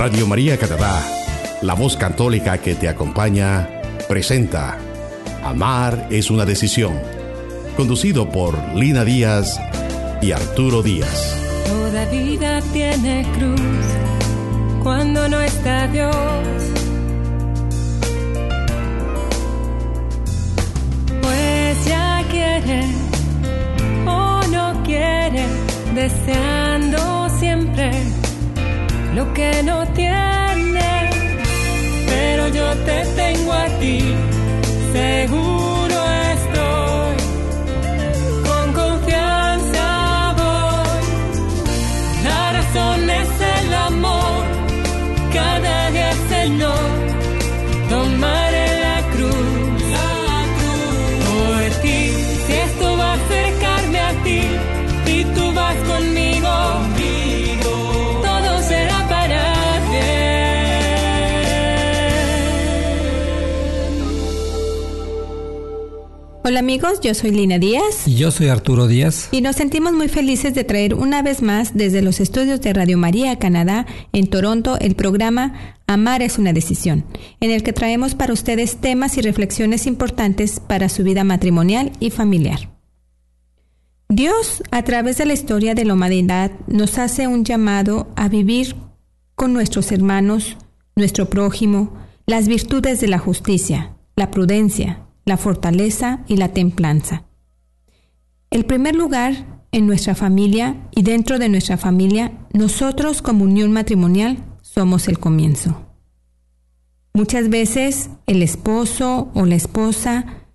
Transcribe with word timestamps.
Radio 0.00 0.26
María 0.26 0.56
Canadá, 0.56 1.04
la 1.60 1.74
voz 1.74 1.94
católica 1.94 2.56
que 2.56 2.74
te 2.74 2.88
acompaña, 2.88 3.68
presenta 4.08 4.78
Amar 5.44 6.06
es 6.08 6.30
una 6.30 6.46
decisión, 6.46 6.98
conducido 7.76 8.30
por 8.30 8.58
Lina 8.74 9.04
Díaz 9.04 9.60
y 10.22 10.32
Arturo 10.32 10.82
Díaz. 10.82 11.36
Toda 11.66 12.06
vida 12.06 12.62
tiene 12.72 13.26
cruz 13.36 13.60
cuando 14.82 15.28
no 15.28 15.38
está 15.38 15.86
Dios. 15.88 16.14
Pues 21.20 21.84
ya 21.84 22.24
quiere 22.30 22.86
o 24.06 24.40
no 24.50 24.82
quiere, 24.82 25.44
deseando 25.94 27.28
siempre 27.38 28.19
lo 29.14 29.32
que 29.32 29.62
no 29.62 29.86
tiene. 29.88 31.10
Pero 32.06 32.48
yo 32.48 32.66
te 32.86 33.04
tengo 33.16 33.52
a 33.52 33.66
ti, 33.80 33.98
seguro 34.92 35.98
estoy. 36.34 37.16
Con 38.48 38.72
confianza 38.72 40.34
voy. 40.40 41.04
La 42.24 42.52
razón 42.52 43.10
es 43.10 43.30
el 43.56 43.74
amor. 43.74 44.44
Cada 45.32 45.90
día, 45.90 46.12
Señor, 46.28 46.78
tomaré 46.78 46.89
Hola 66.50 66.58
amigos, 66.58 66.98
yo 67.00 67.14
soy 67.14 67.30
Lina 67.30 67.60
Díaz 67.60 68.08
Y 68.08 68.16
yo 68.16 68.32
soy 68.32 68.48
Arturo 68.48 68.88
Díaz. 68.88 69.28
y 69.30 69.40
nos 69.40 69.54
sentimos 69.54 69.92
muy 69.92 70.08
felices 70.08 70.52
de 70.52 70.64
traer 70.64 70.96
una 70.96 71.22
vez 71.22 71.42
más 71.42 71.76
desde 71.76 72.02
los 72.02 72.18
estudios 72.18 72.60
de 72.60 72.72
Radio 72.72 72.98
María 72.98 73.38
Canadá 73.38 73.86
en 74.12 74.26
Toronto 74.26 74.76
el 74.80 74.96
programa 74.96 75.76
Amar 75.86 76.22
es 76.22 76.38
una 76.38 76.52
decisión, 76.52 77.04
en 77.38 77.52
el 77.52 77.62
que 77.62 77.72
traemos 77.72 78.16
para 78.16 78.32
ustedes 78.32 78.78
temas 78.78 79.16
y 79.16 79.20
reflexiones 79.20 79.86
importantes 79.86 80.58
para 80.58 80.88
su 80.88 81.04
vida 81.04 81.22
matrimonial 81.22 81.92
y 82.00 82.10
familiar. 82.10 82.68
Dios, 84.08 84.64
a 84.72 84.82
través 84.82 85.18
de 85.18 85.26
la 85.26 85.34
historia 85.34 85.76
de 85.76 85.84
la 85.84 85.94
humanidad, 85.94 86.50
nos 86.66 86.98
hace 86.98 87.28
un 87.28 87.44
llamado 87.44 88.08
a 88.16 88.28
vivir 88.28 88.74
con 89.36 89.52
nuestros 89.52 89.92
hermanos, 89.92 90.56
nuestro 90.96 91.30
prójimo, 91.30 91.94
las 92.26 92.48
virtudes 92.48 93.00
de 93.00 93.06
la 93.06 93.20
justicia, 93.20 93.94
la 94.16 94.32
prudencia, 94.32 95.06
la 95.30 95.36
fortaleza 95.36 96.24
y 96.26 96.38
la 96.38 96.48
templanza. 96.48 97.22
El 98.50 98.64
primer 98.64 98.96
lugar 98.96 99.62
en 99.70 99.86
nuestra 99.86 100.16
familia 100.16 100.88
y 100.90 101.02
dentro 101.02 101.38
de 101.38 101.48
nuestra 101.48 101.76
familia, 101.76 102.32
nosotros 102.52 103.22
como 103.22 103.44
unión 103.44 103.70
matrimonial 103.70 104.44
somos 104.60 105.06
el 105.06 105.20
comienzo. 105.20 105.86
Muchas 107.14 107.48
veces 107.48 108.10
el 108.26 108.42
esposo 108.42 109.30
o 109.32 109.46
la 109.46 109.54
esposa 109.54 110.48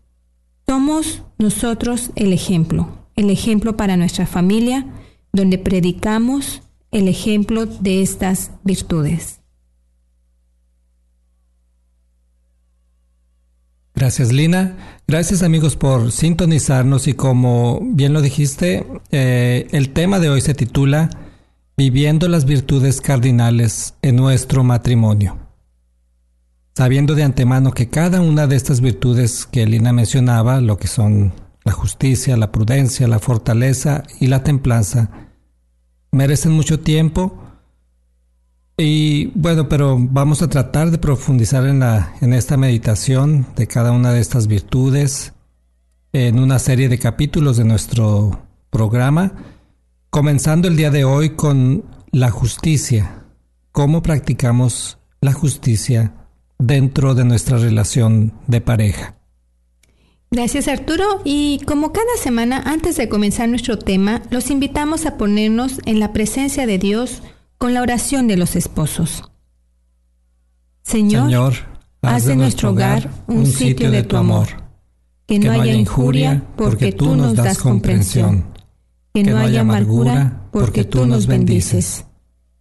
somos 0.68 1.23
nosotros 1.38 2.12
el 2.16 2.34
ejemplo, 2.34 3.08
el 3.16 3.30
ejemplo 3.30 3.78
para 3.78 3.96
nuestra 3.96 4.28
familia, 4.28 4.86
donde 5.31 5.58
predicamos 5.58 6.64
el 6.92 7.08
ejemplo 7.08 7.66
de 7.66 8.02
estas 8.02 8.52
virtudes. 8.66 9.40
Gracias 13.95 14.33
Lina. 14.33 14.75
Gracias 15.07 15.41
amigos 15.41 15.78
por 15.78 16.11
sintonizarnos 16.11 17.07
y 17.07 17.13
como 17.13 17.79
bien 17.81 18.11
lo 18.11 18.22
dijiste, 18.22 18.85
eh, 19.11 19.67
el 19.72 19.91
tema 19.91 20.19
de 20.19 20.29
hoy 20.29 20.41
se 20.41 20.53
titula 20.53 21.09
Viviendo 21.78 22.28
las 22.28 22.45
virtudes 22.45 23.00
cardinales 23.00 23.95
en 24.01 24.17
nuestro 24.17 24.63
matrimonio. 24.63 25.38
Sabiendo 26.73 27.16
de 27.16 27.23
antemano 27.23 27.72
que 27.72 27.89
cada 27.89 28.19
una 28.19 28.47
de 28.47 28.57
estas 28.57 28.81
virtudes 28.81 29.45
que 29.45 29.66
Lina 29.66 29.94
mencionaba, 29.94 30.59
lo 30.59 30.78
que 30.78 30.88
son 30.88 31.34
la 31.63 31.72
justicia, 31.72 32.35
la 32.35 32.51
prudencia, 32.51 33.07
la 33.07 33.19
fortaleza 33.19 34.03
y 34.19 34.28
la 34.28 34.44
templanza, 34.44 35.09
merecen 36.11 36.51
mucho 36.51 36.81
tiempo, 36.81 37.44
y 38.78 39.28
bueno, 39.28 39.69
pero 39.69 39.97
vamos 40.00 40.41
a 40.41 40.50
tratar 40.50 40.91
de 40.91 40.97
profundizar 40.97 41.66
en, 41.66 41.80
la, 41.80 42.13
en 42.22 42.34
esta 42.34 42.58
meditación 42.58 43.47
de 43.56 43.68
cada 43.68 43.91
una 43.91 44.12
de 44.12 44.19
estas 44.19 44.47
virtudes 44.47 45.34
en 46.12 46.40
una 46.40 46.59
serie 46.59 46.90
de 46.90 46.97
capítulos 46.97 47.58
de 47.58 47.66
nuestro 47.66 48.47
programa, 48.69 49.34
comenzando 50.09 50.68
el 50.68 50.78
día 50.78 50.90
de 50.90 51.03
hoy 51.03 51.31
con 51.31 51.84
la 52.12 52.31
justicia, 52.31 53.24
cómo 53.72 54.02
practicamos 54.02 54.97
la 55.19 55.34
justicia 55.34 56.14
dentro 56.58 57.16
de 57.16 57.25
nuestra 57.25 57.58
relación 57.58 58.34
de 58.47 58.62
pareja. 58.62 59.16
Gracias 60.31 60.68
Arturo 60.68 61.22
y 61.24 61.59
como 61.66 61.91
cada 61.94 62.18
semana 62.18 62.62
antes 62.66 62.97
de 62.97 63.09
comenzar 63.09 63.47
nuestro 63.47 63.78
tema, 63.78 64.22
los 64.30 64.50
invitamos 64.52 65.06
a 65.06 65.18
ponernos 65.18 65.80
en 65.85 66.00
la 66.00 66.14
presencia 66.14 66.66
de 66.66 66.78
Dios 66.78 67.22
con 67.57 67.73
la 67.73 67.81
oración 67.81 68.27
de 68.27 68.38
los 68.38 68.55
esposos. 68.55 69.23
Señor, 70.83 71.25
Señor, 71.25 71.53
haz 72.01 72.25
de 72.25 72.35
nuestro 72.35 72.71
hogar 72.71 73.09
un 73.27 73.45
sitio 73.45 73.89
de 73.91 74.03
tu 74.03 74.17
amor, 74.17 74.47
que 75.25 75.39
no 75.39 75.51
haya 75.51 75.73
injuria 75.73 76.43
porque 76.55 76.91
tú 76.91 77.16
nos 77.16 77.35
das 77.35 77.57
comprensión, 77.57 78.45
que 79.13 79.23
no 79.23 79.38
haya 79.38 79.61
amargura 79.61 80.41
porque 80.51 80.83
tú 80.83 81.05
nos 81.05 81.25
bendices, 81.27 82.05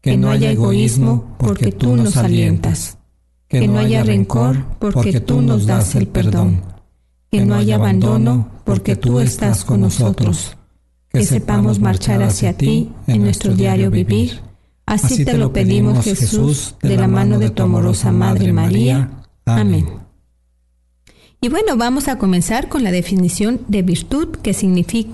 que 0.01 0.17
no 0.17 0.31
haya 0.31 0.51
egoísmo 0.51 1.37
porque 1.39 1.73
tú 1.73 1.97
nos 1.97 2.17
alientas, 2.17 2.99
que 3.49 3.67
no 3.67 3.79
haya 3.79 4.03
rencor 4.03 4.65
porque 4.79 5.21
tú 5.21 5.43
nos 5.43 5.67
das 5.67 5.95
el 5.95 6.09
perdón, 6.09 6.63
que 7.31 7.45
no 7.45 7.55
haya 7.57 7.77
abandono 7.77 8.49
porque 8.65 8.97
tú 8.97 9.21
estás 9.21 9.65
con 9.65 9.81
nosotros, 9.81 10.57
que 11.09 11.25
sepamos 11.25 11.79
marchar 11.81 12.23
hacia 12.23 12.57
ti 12.57 12.91
en 13.07 13.23
nuestro 13.23 13.55
diario 13.55 13.91
vivir. 13.91 14.44
Así 14.95 15.25
te 15.25 15.37
lo 15.37 15.53
pedimos, 15.53 16.05
Jesús, 16.05 16.77
de 16.81 16.97
la 16.97 17.09
mano 17.09 17.41
de 17.41 17.51
tu 17.51 17.65
amorosa 17.65 18.13
Madre 18.13 18.53
María. 18.53 19.11
Amén. 19.45 19.87
Y 21.41 21.49
bueno, 21.49 21.77
vamos 21.77 22.07
a 22.07 22.17
comenzar 22.17 22.69
con 22.69 22.85
la 22.85 22.93
definición 22.93 23.61
de 23.67 23.83
virtud, 23.83 24.29
que 24.37 24.55
significa, 24.55 25.11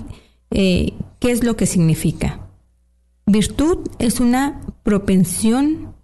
eh, 0.51 0.93
¿qué 1.19 1.31
es 1.31 1.43
lo 1.43 1.57
que 1.57 1.65
significa? 1.65 2.47
Virtud 3.25 3.79
es 3.97 4.19
una 4.19 4.61
propensión, 4.83 5.95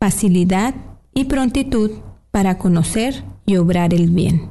facilidad 0.00 0.74
y 1.12 1.24
prontitud 1.24 1.90
para 2.30 2.56
conocer 2.56 3.22
y 3.44 3.56
obrar 3.56 3.92
el 3.92 4.10
bien. 4.10 4.50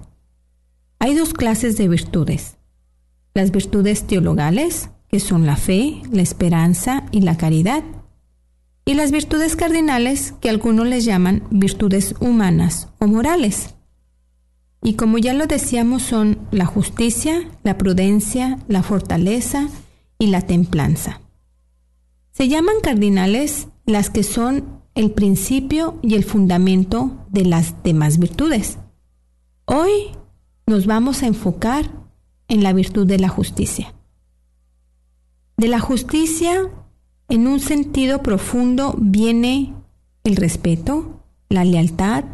Hay 1.00 1.16
dos 1.16 1.34
clases 1.34 1.75
de 1.78 1.88
virtudes. 1.88 2.57
Las 3.34 3.52
virtudes 3.52 4.06
teologales, 4.06 4.91
que 5.09 5.19
son 5.19 5.46
la 5.46 5.56
fe, 5.56 6.02
la 6.12 6.22
esperanza 6.22 7.06
y 7.12 7.22
la 7.22 7.35
caridad 7.35 7.84
y 8.85 8.94
las 8.94 9.12
virtudes 9.12 9.56
cardinales 9.56 10.34
que 10.40 10.50
algunos 10.50 10.88
les 10.88 11.03
llaman 11.06 11.44
virtudes 11.50 12.13
humanas 12.19 12.90
o 13.00 13.07
morales. 13.07 13.73
Y 14.84 14.94
como 14.94 15.18
ya 15.18 15.34
lo 15.34 15.47
decíamos 15.47 16.03
son 16.03 16.38
la 16.51 16.68
justicia, 16.68 17.50
la 17.63 17.79
prudencia, 17.79 18.59
la 18.68 18.84
fortaleza 18.84 19.68
y 20.19 20.28
la 20.28 20.41
templanza. 20.41 21.22
Se 22.31 22.47
llaman 22.47 22.75
cardinales 22.84 23.68
las 23.88 24.12
que 24.12 24.22
son 24.22 24.82
el 24.93 25.11
principio 25.11 25.99
y 26.03 26.14
el 26.14 26.23
fundamento 26.23 27.26
de 27.29 27.46
las 27.46 27.81
demás 27.84 28.20
virtudes. 28.20 28.78
Hoy 29.66 30.11
nos 30.67 30.85
vamos 30.85 31.23
a 31.23 31.28
enfocar 31.28 31.90
en 32.47 32.61
la 32.61 32.72
virtud 32.72 33.08
de 33.08 33.17
la 33.17 33.29
justicia. 33.29 33.96
De 35.58 35.67
la 35.67 35.79
justicia 35.79 36.70
en 37.30 37.48
un 37.48 37.60
sentido 37.60 38.22
profundo 38.22 38.96
viene 38.98 39.74
el 40.24 40.36
respeto, 40.36 41.24
la 41.50 41.64
lealtad, 41.64 42.26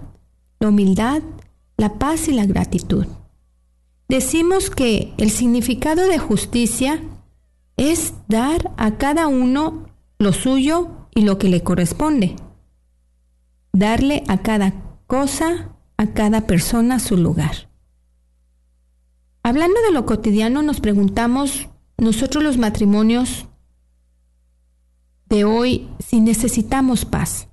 la 0.59 0.69
humildad, 0.69 1.21
la 1.77 1.97
paz 1.97 2.27
y 2.27 2.33
la 2.33 2.45
gratitud. 2.45 3.05
Decimos 4.07 4.69
que 4.69 5.13
el 5.17 5.31
significado 5.31 6.07
de 6.07 6.19
justicia 6.19 7.01
es 7.77 8.13
dar 8.27 8.71
a 8.77 8.97
cada 8.97 9.27
uno 9.27 9.85
lo 10.19 10.33
suyo 10.33 11.07
y 11.15 11.21
lo 11.21 11.37
que 11.37 11.49
le 11.49 11.63
corresponde. 11.63 12.35
Darle 13.73 14.23
a 14.27 14.39
cada 14.39 14.73
cosa, 15.07 15.75
a 15.97 16.07
cada 16.07 16.45
persona 16.45 16.99
su 16.99 17.17
lugar. 17.17 17.69
Hablando 19.43 19.81
de 19.81 19.91
lo 19.91 20.05
cotidiano, 20.05 20.61
nos 20.61 20.79
preguntamos, 20.81 21.69
nosotros 21.97 22.43
los 22.43 22.57
matrimonios, 22.57 23.47
de 25.31 25.45
hoy 25.45 25.87
si 25.99 26.19
necesitamos 26.19 27.05
paz. 27.05 27.47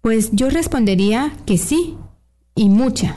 Pues 0.00 0.30
yo 0.32 0.48
respondería 0.48 1.36
que 1.44 1.58
sí, 1.58 1.96
y 2.54 2.68
mucha. 2.68 3.16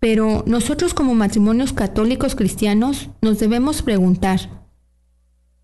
Pero 0.00 0.42
nosotros 0.46 0.94
como 0.94 1.14
matrimonios 1.14 1.72
católicos 1.72 2.34
cristianos 2.34 3.10
nos 3.20 3.38
debemos 3.38 3.82
preguntar, 3.82 4.66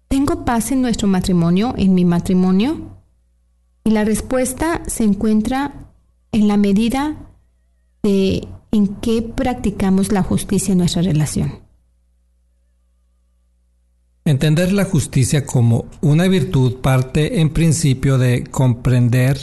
¿tengo 0.09 0.45
paz 0.45 0.71
en 0.71 0.83
nuestro 0.83 1.09
matrimonio, 1.09 1.75
en 1.77 1.95
mi 1.95 2.05
matrimonio? 2.05 2.99
Y 3.85 3.91
la 3.91 4.05
respuesta 4.05 4.83
se 4.87 5.05
encuentra 5.05 5.93
en 6.31 6.47
la 6.47 6.57
medida 6.57 7.17
de 8.03 8.47
en 8.71 8.89
qué 8.97 9.23
practicamos 9.23 10.13
la 10.13 10.23
justicia 10.23 10.73
en 10.73 10.79
nuestra 10.79 11.03
relación. 11.03 11.61
Entender 14.25 14.73
la 14.73 14.85
justicia 14.85 15.45
como 15.45 15.87
una 16.01 16.29
virtud 16.29 16.77
parte 16.77 17.41
en 17.41 17.51
principio 17.51 18.19
de 18.19 18.45
comprender 18.45 19.37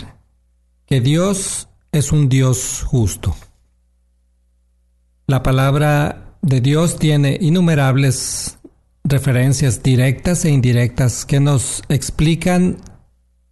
que 0.86 1.02
Dios 1.02 1.68
es 1.92 2.12
un 2.12 2.30
Dios 2.30 2.84
justo. 2.86 3.36
La 5.28 5.44
palabra 5.44 6.38
de 6.42 6.62
Dios 6.62 6.98
tiene 6.98 7.38
innumerables 7.42 8.58
referencias 9.04 9.84
directas 9.84 10.46
e 10.46 10.50
indirectas 10.50 11.26
que 11.26 11.40
nos 11.40 11.84
explican 11.90 12.78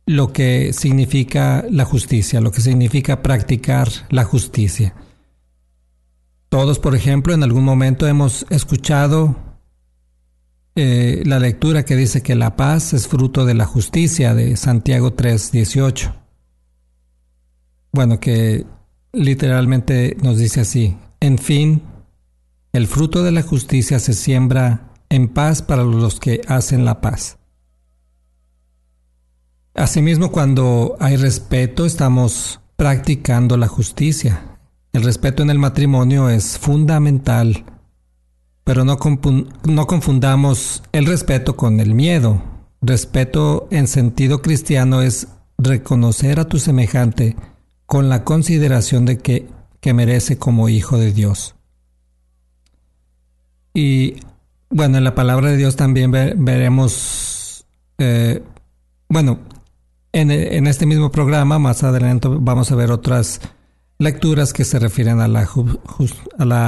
lo 0.05 0.31
que 0.31 0.71
significa 0.71 1.65
la 1.69 1.83
justicia, 1.83 2.39
lo 2.39 2.51
que 2.51 2.61
significa 2.61 3.21
practicar 3.21 3.89
la 4.09 4.23
justicia. 4.23 4.95
Todos, 6.47 6.79
por 6.79 6.95
ejemplo, 6.95 7.33
en 7.33 7.43
algún 7.43 7.65
momento 7.65 8.07
hemos 8.07 8.45
escuchado 8.49 9.46
eh, 10.79 11.23
la 11.25 11.39
lectura 11.39 11.83
que 11.83 11.95
dice 11.95 12.21
que 12.21 12.35
la 12.35 12.55
paz 12.55 12.93
es 12.93 13.07
fruto 13.07 13.45
de 13.45 13.55
la 13.55 13.65
justicia 13.65 14.35
de 14.35 14.55
Santiago 14.57 15.15
3:18. 15.15 16.13
Bueno, 17.91 18.19
que 18.19 18.63
literalmente 19.11 20.15
nos 20.21 20.37
dice 20.37 20.61
así, 20.61 20.95
en 21.19 21.39
fin, 21.39 21.81
el 22.73 22.85
fruto 22.85 23.23
de 23.23 23.31
la 23.31 23.41
justicia 23.41 23.97
se 23.97 24.13
siembra 24.13 24.93
en 25.09 25.29
paz 25.29 25.63
para 25.63 25.83
los 25.83 26.19
que 26.19 26.41
hacen 26.47 26.85
la 26.85 27.01
paz. 27.01 27.39
Asimismo, 29.73 30.31
cuando 30.31 30.95
hay 30.99 31.15
respeto, 31.15 31.87
estamos 31.87 32.59
practicando 32.75 33.57
la 33.57 33.67
justicia. 33.67 34.59
El 34.93 35.01
respeto 35.01 35.41
en 35.41 35.49
el 35.49 35.57
matrimonio 35.57 36.29
es 36.29 36.59
fundamental, 36.59 37.65
pero 38.67 38.83
no, 38.83 38.97
confundamos 39.87 40.83
el 40.91 41.05
respeto 41.05 41.55
con 41.55 41.79
el 41.79 41.93
miedo. 41.95 42.43
Respeto 42.81 43.69
en 43.71 43.87
sentido 43.87 44.41
cristiano 44.41 45.01
es 45.01 45.29
reconocer 45.57 46.41
a 46.41 46.49
tu 46.49 46.59
semejante 46.59 47.37
con 47.85 48.09
la 48.09 48.25
consideración 48.25 49.05
de 49.05 49.19
que, 49.19 49.47
que 49.79 49.93
merece 49.93 50.37
como 50.37 50.67
hijo 50.67 50.97
de 50.97 51.13
Dios. 51.13 51.55
Y 53.73 54.17
bueno, 54.69 54.97
en 54.97 55.05
la 55.05 55.15
palabra 55.15 55.49
de 55.49 55.55
Dios 55.55 55.77
también 55.77 56.11
veremos, 56.11 57.65
eh, 57.99 58.43
bueno, 59.07 59.39
en, 60.11 60.29
en, 60.29 60.67
este 60.67 60.85
mismo 60.85 61.09
programa, 61.09 61.57
más 61.57 61.85
adelante 61.85 62.27
vamos 62.29 62.69
a 62.69 62.75
ver 62.75 62.91
otras 62.91 63.39
lecturas 63.99 64.53
que 64.53 64.63
se 64.63 64.79
refieren 64.79 65.19
a 65.19 65.27
la, 65.27 65.45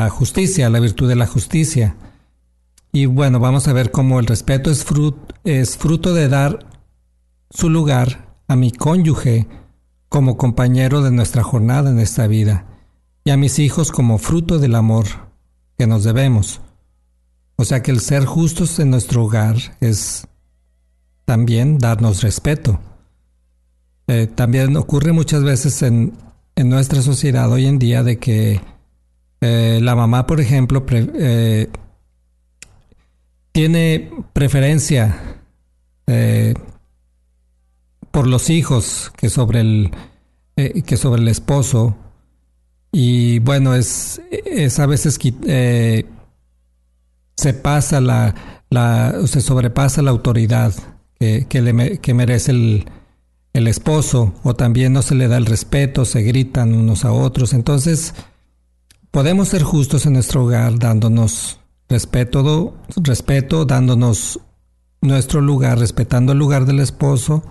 justicia, 0.09 0.67
a 0.67 0.69
la 0.69 0.79
virtud 0.79 1.07
de 1.07 1.15
la 1.15 1.27
justicia. 1.27 1.95
Y 2.91 3.05
bueno, 3.05 3.39
vamos 3.39 3.67
a 3.67 3.73
ver 3.73 3.91
cómo 3.91 4.19
el 4.19 4.25
respeto 4.25 4.71
es, 4.71 4.85
es 5.43 5.77
fruto 5.77 6.13
de 6.13 6.27
dar 6.27 6.65
su 7.49 7.69
lugar 7.69 8.35
a 8.47 8.55
mi 8.55 8.71
cónyuge 8.71 9.47
como 10.07 10.37
compañero 10.37 11.03
de 11.03 11.11
nuestra 11.11 11.43
jornada 11.43 11.91
en 11.91 11.99
esta 11.99 12.25
vida 12.25 12.65
y 13.23 13.29
a 13.29 13.37
mis 13.37 13.59
hijos 13.59 13.91
como 13.91 14.17
fruto 14.17 14.57
del 14.57 14.73
amor 14.73 15.05
que 15.77 15.85
nos 15.85 16.03
debemos. 16.03 16.61
O 17.57 17.65
sea 17.65 17.83
que 17.83 17.91
el 17.91 17.99
ser 17.99 18.25
justos 18.25 18.79
en 18.79 18.89
nuestro 18.89 19.25
hogar 19.25 19.57
es 19.81 20.27
también 21.25 21.77
darnos 21.77 22.23
respeto. 22.23 22.79
Eh, 24.07 24.27
también 24.33 24.75
ocurre 24.77 25.11
muchas 25.11 25.43
veces 25.43 25.83
en, 25.83 26.13
en 26.59 26.67
nuestra 26.67 27.01
sociedad 27.01 27.49
hoy 27.49 27.67
en 27.67 27.79
día 27.79 28.03
de 28.03 28.17
que 28.17 28.59
eh, 29.39 29.79
la 29.81 29.95
mamá, 29.95 30.27
por 30.27 30.41
ejemplo, 30.41 30.85
eh, 30.89 31.69
tiene 33.53 34.11
preferencia 34.33 35.39
eh, 36.05 36.53
por 38.11 38.27
los 38.27 38.49
hijos 38.49 39.09
que 39.15 39.29
sobre 39.29 39.61
el 39.61 39.91
que 40.85 40.97
sobre 40.97 41.21
el 41.21 41.29
esposo. 41.29 41.95
Y 42.91 43.39
bueno 43.39 43.73
es, 43.73 44.21
es 44.29 44.79
a 44.79 44.85
veces 44.85 45.17
se 47.37 47.53
pasa 47.53 48.01
la, 48.01 48.35
la 48.69 49.15
se 49.27 49.39
sobrepasa 49.39 50.01
la 50.01 50.11
autoridad 50.11 50.73
que, 51.17 51.47
que 51.47 52.13
merece 52.13 52.51
el, 52.51 52.85
el 53.53 53.67
esposo 53.67 54.33
o 54.43 54.55
también 54.55 54.93
no 54.93 55.01
se 55.01 55.15
le 55.15 55.27
da 55.27 55.37
el 55.37 55.45
respeto, 55.45 56.05
se 56.05 56.21
gritan 56.21 56.73
unos 56.73 57.05
a 57.05 57.11
otros. 57.11 57.53
Entonces, 57.53 58.13
podemos 59.11 59.49
ser 59.49 59.63
justos 59.63 60.05
en 60.05 60.13
nuestro 60.13 60.45
hogar 60.45 60.77
dándonos 60.77 61.59
respeto, 61.87 62.75
respeto, 62.97 63.65
dándonos 63.65 64.39
nuestro 65.01 65.41
lugar, 65.41 65.79
respetando 65.79 66.33
el 66.33 66.37
lugar 66.37 66.65
del 66.65 66.79
esposo 66.79 67.43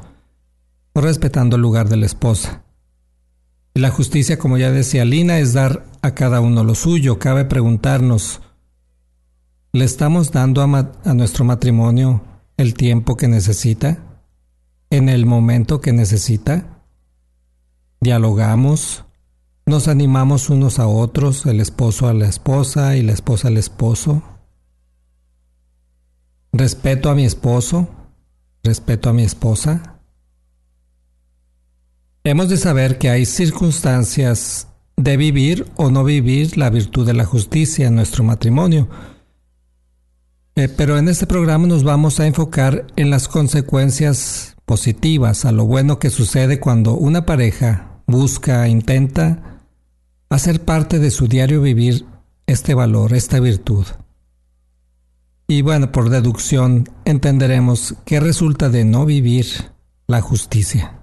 o 0.93 1.01
respetando 1.01 1.57
el 1.57 1.63
lugar 1.63 1.89
de 1.89 1.97
la 1.97 2.07
esposa. 2.07 2.63
Y 3.75 3.81
la 3.81 3.91
justicia, 3.91 4.39
como 4.39 4.59
ya 4.59 4.71
decía 4.71 5.05
Lina, 5.05 5.39
es 5.39 5.53
dar 5.53 5.85
a 6.03 6.15
cada 6.15 6.41
uno 6.41 6.65
lo 6.65 6.75
suyo. 6.75 7.19
Cabe 7.19 7.45
preguntarnos, 7.45 8.41
¿le 9.73 9.85
estamos 9.85 10.31
dando 10.31 10.63
a, 10.63 10.93
a 11.05 11.15
nuestro 11.15 11.45
matrimonio 11.45 12.23
el 12.57 12.75
tiempo 12.75 13.17
que 13.17 13.29
necesita? 13.29 14.08
En 14.91 15.09
el 15.09 15.27
momento 15.27 15.81
que 15.81 15.93
necesita. 15.93 16.85
Dialogamos, 18.01 19.05
nos 19.67 19.89
animamos 19.89 20.51
unos 20.51 20.79
a 20.79 20.87
otros, 20.87 21.45
el 21.47 21.61
esposo 21.61 22.09
a 22.09 22.15
la 22.15 22.29
esposa 22.29 22.97
y 22.97 23.03
la 23.03 23.13
esposa 23.13 23.49
al 23.49 23.57
esposo. 23.57 24.23
Respeto 26.53 27.11
a 27.11 27.15
mi 27.15 27.25
esposo, 27.25 27.89
respeto 28.63 29.11
a 29.11 29.13
mi 29.13 29.23
esposa. 29.23 30.01
Hemos 32.25 32.49
de 32.49 32.57
saber 32.57 32.99
que 32.99 33.11
hay 33.11 33.27
circunstancias 33.27 34.69
de 34.97 35.17
vivir 35.17 35.71
o 35.77 35.91
no 35.91 36.03
vivir 36.05 36.59
la 36.59 36.71
virtud 36.71 37.07
de 37.07 37.15
la 37.15 37.25
justicia 37.25 37.87
en 37.87 37.95
nuestro 37.95 38.25
matrimonio. 38.25 38.89
Eh, 40.57 40.69
pero 40.69 40.99
en 40.99 41.09
este 41.09 41.27
programa 41.27 41.67
nos 41.67 41.85
vamos 41.85 42.19
a 42.19 42.27
enfocar 42.27 42.87
en 42.97 43.11
las 43.11 43.29
consecuencias 43.29 44.58
positivas 44.69 45.45
a 45.45 45.51
lo 45.51 45.65
bueno 45.65 45.99
que 45.99 46.11
sucede 46.11 46.61
cuando 46.61 46.95
una 46.95 47.27
pareja 47.27 48.03
busca, 48.07 48.69
intenta 48.69 49.63
hacer 50.31 50.65
parte 50.65 51.01
de 51.01 51.11
su 51.11 51.27
diario 51.27 51.61
vivir 51.61 52.07
este 52.47 52.75
valor, 52.75 53.15
esta 53.15 53.41
virtud. 53.41 53.87
Y 55.49 55.63
bueno, 55.63 55.91
por 55.91 56.11
deducción 56.11 56.89
entenderemos 57.07 57.97
qué 58.05 58.21
resulta 58.21 58.69
de 58.69 58.85
no 58.85 59.07
vivir 59.07 59.47
la 60.07 60.21
justicia. 60.21 60.98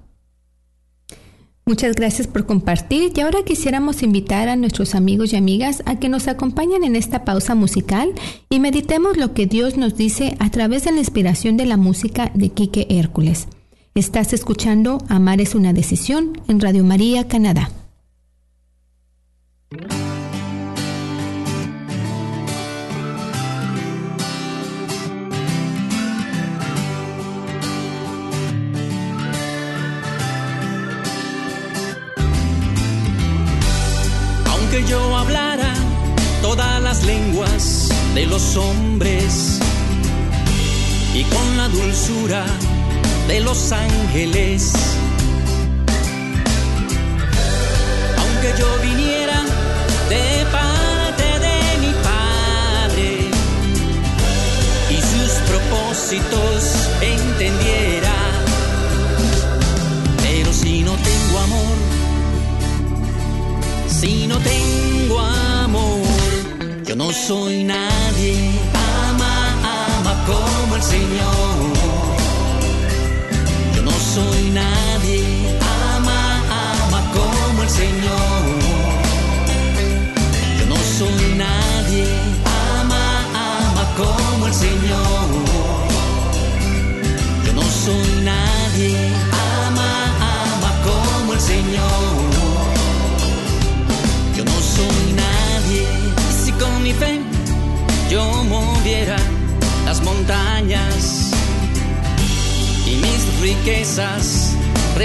Muchas 1.68 1.96
gracias 1.96 2.28
por 2.28 2.46
compartir 2.46 3.12
y 3.16 3.22
ahora 3.22 3.44
quisiéramos 3.44 4.04
invitar 4.04 4.50
a 4.50 4.56
nuestros 4.56 4.94
amigos 4.94 5.34
y 5.34 5.36
amigas 5.36 5.82
a 5.88 5.98
que 6.00 6.10
nos 6.10 6.28
acompañen 6.28 6.84
en 6.84 6.96
esta 6.96 7.26
pausa 7.26 7.56
musical 7.56 8.14
y 8.52 8.60
meditemos 8.60 9.18
lo 9.18 9.34
que 9.34 9.48
Dios 9.48 9.76
nos 9.76 9.98
dice 9.98 10.36
a 10.40 10.52
través 10.52 10.84
de 10.84 10.92
la 10.92 11.00
inspiración 11.00 11.58
de 11.58 11.66
la 11.66 11.78
música 11.78 12.30
de 12.36 12.50
Quique 12.50 12.86
Hércules. 12.92 13.48
Estás 13.96 14.32
escuchando 14.34 15.00
Amar 15.10 15.42
es 15.42 15.56
una 15.56 15.74
decisión 15.74 16.40
en 16.48 16.60
Radio 16.60 16.84
María, 16.84 17.28
Canadá. 17.28 17.72
lenguas 37.04 37.90
de 38.14 38.26
los 38.26 38.56
hombres 38.56 39.60
y 41.14 41.24
con 41.24 41.58
la 41.58 41.68
dulzura 41.70 42.46
de 43.28 43.40
los 43.40 43.72
ángeles. 43.72 44.74
Aunque 48.18 48.54
yo 48.60 48.68
viniera 48.82 49.42
de 50.10 50.46
parte 50.52 51.24
de 51.46 51.58
mi 51.82 51.94
Padre 52.04 53.30
y 54.90 54.96
sus 54.96 55.32
propósitos 55.50 56.90
entendiera, 57.02 58.14
pero 60.22 60.54
si 60.54 60.84
no 60.84 60.92
tengo 60.92 61.40
amor, 61.40 61.78
si 63.88 64.28
no 64.28 64.38
tengo 64.40 65.20
amor, 65.20 65.55
soy 67.14 67.64
nadie, 67.64 68.52
ama, 68.74 69.34
ama 69.64 70.26
como 70.26 70.76
el 70.76 70.82
Señor. 70.82 71.56
Yo 73.76 73.82
no 73.84 73.92
soy 73.92 74.50
nadie, 74.52 75.24
ama, 75.96 76.42
ama 76.50 77.12
como 77.14 77.64
el 77.64 77.70
Señor. 77.70 78.42
Yo 80.60 80.66
no 80.68 80.78
soy 80.98 81.36
nadie, 81.36 82.08
ama, 82.80 83.04
ama 83.34 83.86
como 83.98 84.48
el 84.48 84.54
Señor. 84.54 85.28
Yo 87.46 87.54
no 87.54 87.64
soy 87.64 88.22
nadie, 88.24 89.12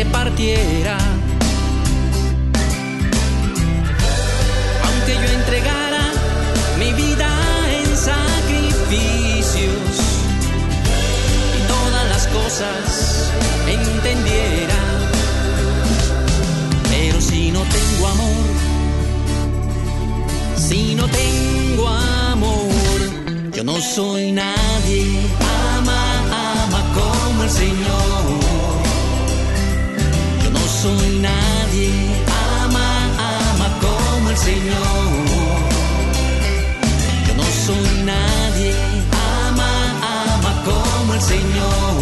repartiera. 0.04 0.96
Aunque 4.86 5.12
yo 5.22 5.28
entregara 5.40 6.04
mi 6.78 6.90
vida 7.02 7.28
en 7.78 7.88
sacrificios 8.10 9.94
y 11.58 11.60
todas 11.74 12.04
las 12.12 12.24
cosas 12.38 13.30
entendiera. 13.68 14.80
Pero 16.88 17.20
si 17.20 17.50
no 17.50 17.62
tengo 17.76 18.06
amor, 18.16 18.46
si 20.56 20.94
no 20.94 21.06
tengo 21.08 21.88
amor, 21.88 23.52
yo 23.54 23.64
no 23.64 23.76
soy 23.80 24.32
nadie. 24.32 24.59
Señor. 41.30 41.99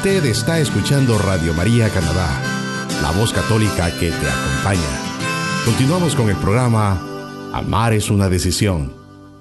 Usted 0.00 0.24
está 0.24 0.58
escuchando 0.58 1.18
Radio 1.18 1.52
María 1.52 1.90
Canadá, 1.90 2.40
la 3.02 3.10
voz 3.10 3.34
católica 3.34 3.90
que 3.98 4.08
te 4.10 4.30
acompaña. 4.30 4.80
Continuamos 5.66 6.16
con 6.16 6.30
el 6.30 6.36
programa 6.36 7.50
Amar 7.52 7.92
es 7.92 8.08
una 8.08 8.30
decisión, 8.30 8.94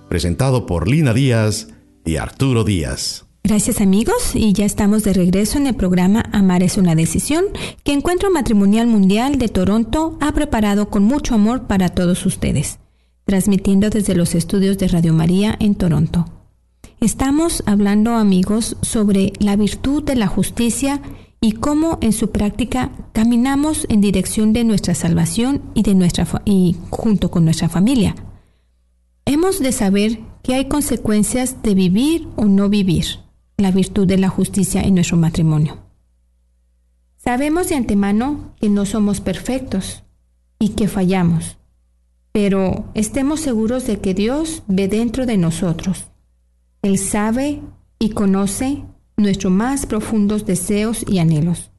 presentado 0.10 0.66
por 0.66 0.89
Lina 0.89 1.13
Díaz 1.13 1.70
y 2.04 2.18
Arturo 2.18 2.66
Díaz. 2.66 3.25
Gracias 3.42 3.80
amigos 3.80 4.32
y 4.34 4.51
ya 4.51 4.66
estamos 4.66 5.06
de 5.06 5.13
regreso 5.13 5.58
en 5.58 5.68
el 5.68 5.75
programa 5.75 6.25
Amar 6.34 6.62
es 6.62 6.78
una 6.78 6.94
decisión 6.94 7.46
que 7.86 7.94
Encuentro 7.94 8.30
Matrimonial 8.30 8.88
Mundial 8.88 9.38
de 9.38 9.48
Toronto 9.48 10.18
ha 10.20 10.34
preparado 10.34 10.89
con 10.89 11.06
mucho 11.06 11.36
amor 11.36 11.68
para 11.68 11.88
todos 11.88 12.25
ustedes, 12.25 12.80
transmitiendo 13.24 13.89
desde 13.89 14.13
los 14.13 14.36
estudios 14.36 14.78
de 14.78 14.89
Radio 14.89 15.13
María 15.13 15.56
en 15.62 15.75
Toronto. 15.75 16.38
Estamos 17.01 17.63
hablando 17.65 18.15
amigos 18.15 18.75
sobre 18.82 19.32
la 19.39 19.56
virtud 19.56 20.03
de 20.03 20.15
la 20.15 20.27
justicia 20.27 21.01
y 21.39 21.53
cómo 21.53 21.98
en 22.01 22.12
su 22.12 22.32
práctica 22.32 22.91
caminamos 23.13 23.86
en 23.88 24.01
dirección 24.01 24.51
de 24.51 24.65
nuestra 24.65 24.94
salvación 24.96 25.62
y 25.74 25.84
de 25.84 25.96
nuestra 25.96 26.27
y 26.44 26.75
junto 26.89 27.32
con 27.32 27.46
nuestra 27.46 27.70
familia. 27.70 28.15
Hemos 29.24 29.62
de 29.62 29.72
saber 29.72 30.20
que 30.44 30.56
hay 30.56 30.68
consecuencias 30.68 31.63
de 31.63 31.74
vivir 31.74 32.27
o 32.36 32.46
no 32.46 32.68
vivir 32.68 33.06
la 33.56 33.72
virtud 33.72 34.06
de 34.06 34.18
la 34.18 34.27
justicia 34.27 34.82
en 34.82 34.96
nuestro 34.96 35.15
matrimonio. 35.15 35.77
Sabemos 37.15 37.70
de 37.70 37.75
antemano 37.75 38.56
que 38.60 38.68
no 38.68 38.86
somos 38.86 39.22
perfectos 39.22 40.03
y 40.60 40.70
que 40.70 40.89
fallamos, 40.89 41.58
pero 42.34 42.91
estemos 42.94 43.39
seguros 43.39 43.88
de 43.88 44.01
que 44.01 44.13
Dios 44.13 44.63
ve 44.68 44.89
dentro 44.89 45.25
de 45.25 45.38
nosotros. 45.38 46.10
Él 46.82 46.98
sabe 46.98 47.62
y 48.00 48.12
conoce 48.12 48.84
nuestros 49.18 49.52
más 49.52 49.86
profundos 49.86 50.46
deseos 50.46 51.04
y 51.08 51.20
anhelos, 51.20 51.72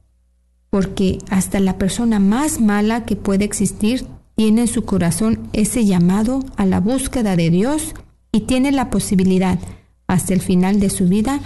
porque 0.69 1.17
hasta 1.29 1.59
la 1.59 1.77
persona 1.77 2.19
más 2.19 2.61
mala 2.61 3.05
que 3.05 3.15
puede 3.15 3.45
existir 3.45 4.05
tiene 4.35 4.61
en 4.61 4.67
su 4.67 4.85
corazón 4.85 5.49
ese 5.53 5.85
llamado 5.85 6.43
a 6.55 6.65
la 6.65 6.79
búsqueda 6.79 7.35
de 7.35 7.49
Dios 7.49 7.93
y 8.31 8.41
tiene 8.41 8.71
la 8.71 8.89
posibilidad, 8.89 9.59
hasta 10.07 10.33
el 10.33 10.41
final 10.41 10.79
de 10.79 10.89
su 10.89 11.07
vida, 11.07 11.39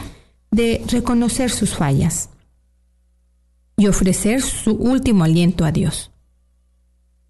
de 0.51 0.83
reconocer 0.87 1.49
sus 1.49 1.75
fallas 1.75 2.29
y 3.77 3.87
ofrecer 3.87 4.41
su 4.41 4.71
último 4.71 5.23
aliento 5.23 5.65
a 5.65 5.71
Dios. 5.71 6.11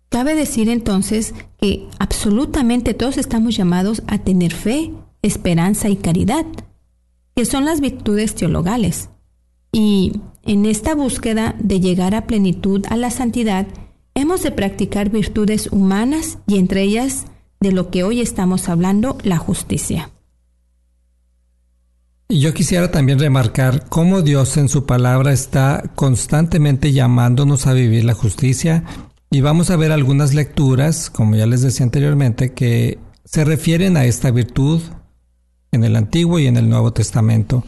Cabe 0.09 0.35
decir 0.35 0.69
entonces 0.69 1.33
que 1.59 1.87
absolutamente 1.99 2.93
todos 2.93 3.17
estamos 3.17 3.55
llamados 3.55 4.03
a 4.07 4.19
tener 4.19 4.53
fe, 4.53 4.93
esperanza 5.25 5.89
y 5.89 5.95
caridad, 5.95 6.45
que 7.35 7.45
son 7.45 7.65
las 7.65 7.81
virtudes 7.81 8.35
teologales. 8.35 9.09
Y 9.71 10.21
en 10.43 10.65
esta 10.65 10.95
búsqueda 10.95 11.55
de 11.59 11.79
llegar 11.79 12.15
a 12.15 12.27
plenitud 12.27 12.85
a 12.89 12.95
la 12.95 13.09
santidad, 13.09 13.67
hemos 14.13 14.43
de 14.43 14.51
practicar 14.51 15.09
virtudes 15.09 15.67
humanas 15.71 16.37
y 16.47 16.57
entre 16.57 16.83
ellas 16.83 17.25
de 17.59 17.71
lo 17.71 17.89
que 17.89 18.03
hoy 18.03 18.21
estamos 18.21 18.69
hablando, 18.69 19.17
la 19.23 19.37
justicia. 19.37 20.11
Yo 22.29 22.53
quisiera 22.53 22.89
también 22.89 23.19
remarcar 23.19 23.87
cómo 23.87 24.21
Dios 24.21 24.57
en 24.57 24.67
su 24.67 24.85
palabra 24.85 25.31
está 25.31 25.91
constantemente 25.95 26.91
llamándonos 26.91 27.67
a 27.67 27.73
vivir 27.73 28.03
la 28.03 28.13
justicia 28.13 28.83
y 29.29 29.41
vamos 29.41 29.69
a 29.69 29.75
ver 29.75 29.91
algunas 29.91 30.33
lecturas, 30.33 31.09
como 31.09 31.35
ya 31.35 31.45
les 31.45 31.61
decía 31.61 31.83
anteriormente, 31.83 32.53
que 32.53 32.97
se 33.25 33.45
refieren 33.45 33.97
a 33.97 34.05
esta 34.05 34.31
virtud 34.31 34.81
en 35.75 35.83
el 35.83 35.95
Antiguo 35.95 36.39
y 36.39 36.47
en 36.47 36.57
el 36.57 36.67
Nuevo 36.67 36.91
Testamento. 36.91 37.63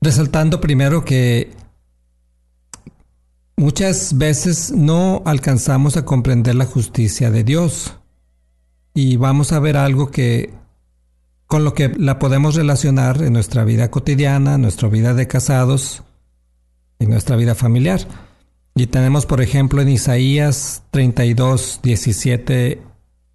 Resaltando 0.00 0.60
primero 0.60 1.04
que 1.04 1.52
muchas 3.56 4.16
veces 4.16 4.72
no 4.72 5.22
alcanzamos 5.26 5.96
a 5.96 6.04
comprender 6.04 6.54
la 6.54 6.64
justicia 6.64 7.30
de 7.30 7.44
Dios 7.44 7.94
y 8.94 9.16
vamos 9.16 9.52
a 9.52 9.60
ver 9.60 9.76
algo 9.76 10.10
que 10.10 10.54
con 11.46 11.64
lo 11.64 11.74
que 11.74 11.92
la 11.96 12.18
podemos 12.18 12.54
relacionar 12.54 13.22
en 13.22 13.32
nuestra 13.32 13.64
vida 13.64 13.90
cotidiana, 13.90 14.58
nuestra 14.58 14.88
vida 14.88 15.14
de 15.14 15.28
casados 15.28 16.02
y 16.98 17.06
nuestra 17.06 17.36
vida 17.36 17.54
familiar. 17.54 18.00
Y 18.74 18.88
tenemos, 18.88 19.26
por 19.26 19.40
ejemplo, 19.40 19.80
en 19.80 19.88
Isaías 19.88 20.82
32, 20.90 21.80
17, 21.82 22.82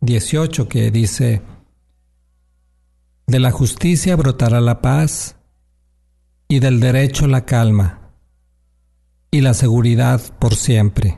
18, 0.02 0.68
que 0.68 0.92
dice, 0.92 1.42
De 3.32 3.40
la 3.40 3.52
justicia 3.52 4.18
brotará 4.18 4.60
la 4.60 4.82
paz 4.82 5.38
y 6.50 6.60
del 6.60 6.82
derecho 6.82 7.28
la 7.28 7.46
calma 7.46 8.12
y 9.32 9.40
la 9.40 9.54
seguridad 9.54 10.20
por 10.38 10.54
siempre. 10.54 11.16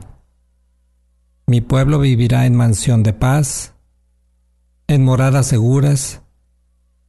Mi 1.48 1.60
pueblo 1.60 1.98
vivirá 1.98 2.46
en 2.46 2.54
mansión 2.54 3.02
de 3.02 3.14
paz, 3.14 3.74
en 4.86 5.02
moradas 5.02 5.48
seguras, 5.48 6.22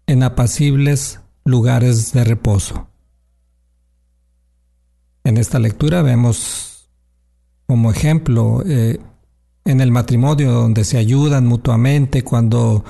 en 0.08 0.24
apacibles 0.24 1.20
lugares 1.44 2.12
de 2.12 2.24
reposo. 2.24 2.88
En 5.24 5.38
esta 5.38 5.60
lectura 5.60 6.02
vemos 6.02 6.90
como 7.68 7.92
ejemplo 7.92 8.64
eh, 8.66 9.00
en 9.66 9.82
el 9.82 9.92
matrimonio 9.92 10.52
donde 10.52 10.84
se 10.84 10.98
ayudan 10.98 11.46
mutuamente 11.46 12.24
cuando 12.24 12.84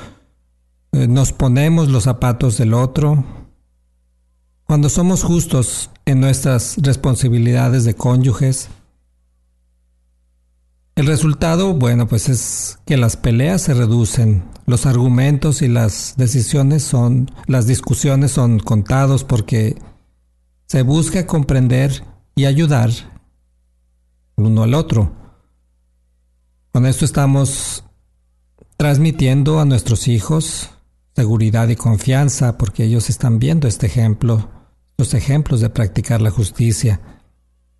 nos 0.95 1.33
ponemos 1.33 1.89
los 1.89 2.03
zapatos 2.03 2.57
del 2.57 2.73
otro, 2.73 3.23
cuando 4.63 4.89
somos 4.89 5.23
justos 5.23 5.91
en 6.05 6.21
nuestras 6.21 6.77
responsabilidades 6.77 7.83
de 7.83 7.95
cónyuges. 7.95 8.69
El 10.95 11.07
resultado, 11.07 11.73
bueno, 11.73 12.07
pues 12.07 12.29
es 12.29 12.79
que 12.85 12.95
las 12.95 13.17
peleas 13.17 13.61
se 13.63 13.73
reducen, 13.73 14.45
los 14.65 14.85
argumentos 14.85 15.61
y 15.61 15.67
las 15.67 16.15
decisiones 16.15 16.83
son, 16.83 17.29
las 17.45 17.67
discusiones 17.67 18.31
son 18.31 18.59
contados 18.59 19.25
porque 19.25 19.77
se 20.67 20.81
busca 20.81 21.27
comprender 21.27 22.03
y 22.35 22.45
ayudar 22.45 22.89
uno 24.37 24.63
al 24.63 24.73
otro. 24.73 25.13
Con 26.71 26.85
esto 26.85 27.03
estamos 27.03 27.83
transmitiendo 28.77 29.59
a 29.59 29.65
nuestros 29.65 30.07
hijos 30.07 30.69
seguridad 31.15 31.69
y 31.69 31.75
confianza 31.75 32.57
porque 32.57 32.83
ellos 32.83 33.09
están 33.09 33.39
viendo 33.39 33.67
este 33.67 33.87
ejemplo, 33.87 34.49
los 34.97 35.13
ejemplos 35.13 35.61
de 35.61 35.69
practicar 35.69 36.21
la 36.21 36.29
justicia. 36.29 36.99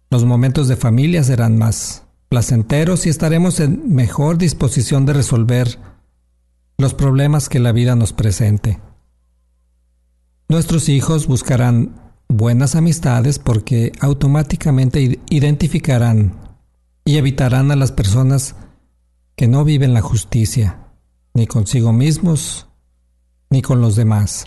Los 0.09 0.23
momentos 0.23 0.67
de 0.67 0.77
familia 0.77 1.23
serán 1.23 1.57
más 1.57 2.03
placenteros 2.29 3.05
y 3.05 3.09
estaremos 3.09 3.59
en 3.59 3.93
mejor 3.93 4.37
disposición 4.37 5.05
de 5.05 5.13
resolver 5.13 5.77
los 6.77 6.93
problemas 6.93 7.49
que 7.49 7.59
la 7.59 7.73
vida 7.73 7.95
nos 7.95 8.13
presente. 8.13 8.79
Nuestros 10.47 10.87
hijos 10.87 11.27
buscarán 11.27 12.13
buenas 12.29 12.75
amistades 12.75 13.39
porque 13.39 13.91
automáticamente 13.99 15.19
identificarán 15.29 16.39
y 17.03 17.17
evitarán 17.17 17.71
a 17.71 17.75
las 17.75 17.91
personas 17.91 18.55
que 19.35 19.47
no 19.47 19.65
viven 19.65 19.93
la 19.93 20.01
justicia, 20.01 20.79
ni 21.33 21.47
consigo 21.47 21.91
mismos 21.91 22.67
ni 23.49 23.61
con 23.61 23.81
los 23.81 23.95
demás. 23.95 24.45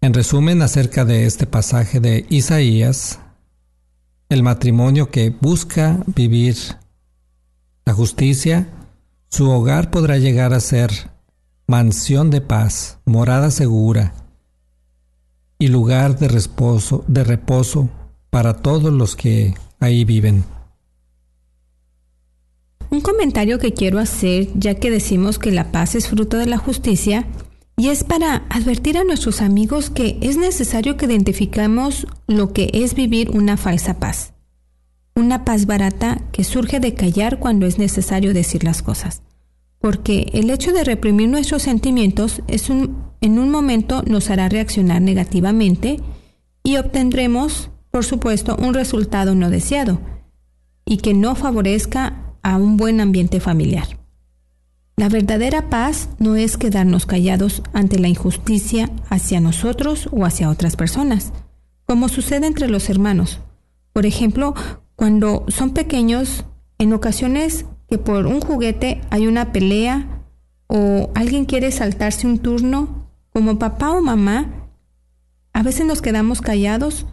En 0.00 0.14
resumen, 0.14 0.62
acerca 0.62 1.04
de 1.04 1.26
este 1.26 1.46
pasaje 1.46 2.00
de 2.00 2.26
Isaías, 2.28 3.20
el 4.28 4.42
matrimonio 4.42 5.10
que 5.10 5.30
busca 5.30 6.02
vivir 6.06 6.56
la 7.84 7.94
justicia, 7.94 8.68
su 9.28 9.50
hogar 9.50 9.90
podrá 9.90 10.18
llegar 10.18 10.54
a 10.54 10.60
ser 10.60 10.90
mansión 11.66 12.30
de 12.30 12.40
paz, 12.40 12.98
morada 13.04 13.50
segura 13.50 14.14
y 15.58 15.68
lugar 15.68 16.18
de 16.18 16.28
reposo, 16.28 17.04
de 17.06 17.24
reposo 17.24 17.88
para 18.30 18.54
todos 18.54 18.92
los 18.92 19.16
que 19.16 19.54
ahí 19.80 20.04
viven. 20.04 20.44
Un 22.90 23.00
comentario 23.00 23.58
que 23.58 23.72
quiero 23.72 23.98
hacer, 23.98 24.48
ya 24.54 24.74
que 24.74 24.90
decimos 24.90 25.38
que 25.38 25.50
la 25.50 25.72
paz 25.72 25.94
es 25.94 26.08
fruto 26.08 26.36
de 26.36 26.46
la 26.46 26.58
justicia, 26.58 27.26
y 27.76 27.88
es 27.88 28.04
para 28.04 28.44
advertir 28.50 28.98
a 28.98 29.04
nuestros 29.04 29.42
amigos 29.42 29.90
que 29.90 30.18
es 30.20 30.36
necesario 30.36 30.96
que 30.96 31.06
identifiquemos 31.06 32.06
lo 32.28 32.52
que 32.52 32.70
es 32.72 32.94
vivir 32.94 33.30
una 33.30 33.56
falsa 33.56 33.98
paz. 33.98 34.32
Una 35.16 35.44
paz 35.44 35.66
barata 35.66 36.22
que 36.32 36.44
surge 36.44 36.80
de 36.80 36.94
callar 36.94 37.38
cuando 37.38 37.66
es 37.66 37.78
necesario 37.78 38.32
decir 38.32 38.64
las 38.64 38.82
cosas. 38.82 39.22
Porque 39.80 40.30
el 40.32 40.50
hecho 40.50 40.72
de 40.72 40.84
reprimir 40.84 41.28
nuestros 41.28 41.62
sentimientos 41.62 42.42
es 42.46 42.70
un, 42.70 43.02
en 43.20 43.38
un 43.38 43.50
momento 43.50 44.02
nos 44.06 44.30
hará 44.30 44.48
reaccionar 44.48 45.02
negativamente 45.02 46.00
y 46.62 46.76
obtendremos, 46.76 47.70
por 47.90 48.04
supuesto, 48.04 48.56
un 48.56 48.74
resultado 48.74 49.34
no 49.34 49.50
deseado 49.50 50.00
y 50.86 50.98
que 50.98 51.12
no 51.12 51.34
favorezca 51.34 52.23
a 52.44 52.58
un 52.58 52.76
buen 52.76 53.00
ambiente 53.00 53.40
familiar. 53.40 53.98
La 54.96 55.08
verdadera 55.08 55.70
paz 55.70 56.08
no 56.20 56.36
es 56.36 56.56
quedarnos 56.56 57.04
callados 57.04 57.62
ante 57.72 57.98
la 57.98 58.06
injusticia 58.06 58.90
hacia 59.08 59.40
nosotros 59.40 60.08
o 60.12 60.24
hacia 60.24 60.50
otras 60.50 60.76
personas, 60.76 61.32
como 61.84 62.08
sucede 62.08 62.46
entre 62.46 62.68
los 62.68 62.88
hermanos. 62.88 63.40
Por 63.92 64.06
ejemplo, 64.06 64.54
cuando 64.94 65.44
son 65.48 65.70
pequeños, 65.70 66.44
en 66.78 66.92
ocasiones 66.92 67.64
que 67.88 67.98
por 67.98 68.26
un 68.26 68.40
juguete 68.40 69.00
hay 69.10 69.26
una 69.26 69.50
pelea 69.50 70.22
o 70.68 71.10
alguien 71.14 71.46
quiere 71.46 71.72
saltarse 71.72 72.26
un 72.26 72.38
turno, 72.38 73.08
como 73.30 73.58
papá 73.58 73.90
o 73.90 74.00
mamá, 74.00 74.68
a 75.54 75.62
veces 75.62 75.86
nos 75.86 76.02
quedamos 76.02 76.40
callados 76.40 77.06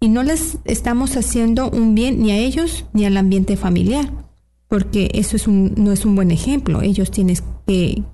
y 0.00 0.08
no 0.08 0.22
les 0.22 0.58
estamos 0.64 1.16
haciendo 1.16 1.68
un 1.68 1.94
bien 1.94 2.22
ni 2.22 2.30
a 2.30 2.38
ellos 2.38 2.86
ni 2.92 3.04
al 3.04 3.16
ambiente 3.16 3.56
familiar 3.56 4.27
porque 4.68 5.10
eso 5.14 5.36
es 5.36 5.48
un, 5.48 5.74
no 5.76 5.92
es 5.92 6.04
un 6.04 6.14
buen 6.14 6.30
ejemplo. 6.30 6.82
Ellos 6.82 7.10
tienen 7.10 7.36
que, 7.66 8.04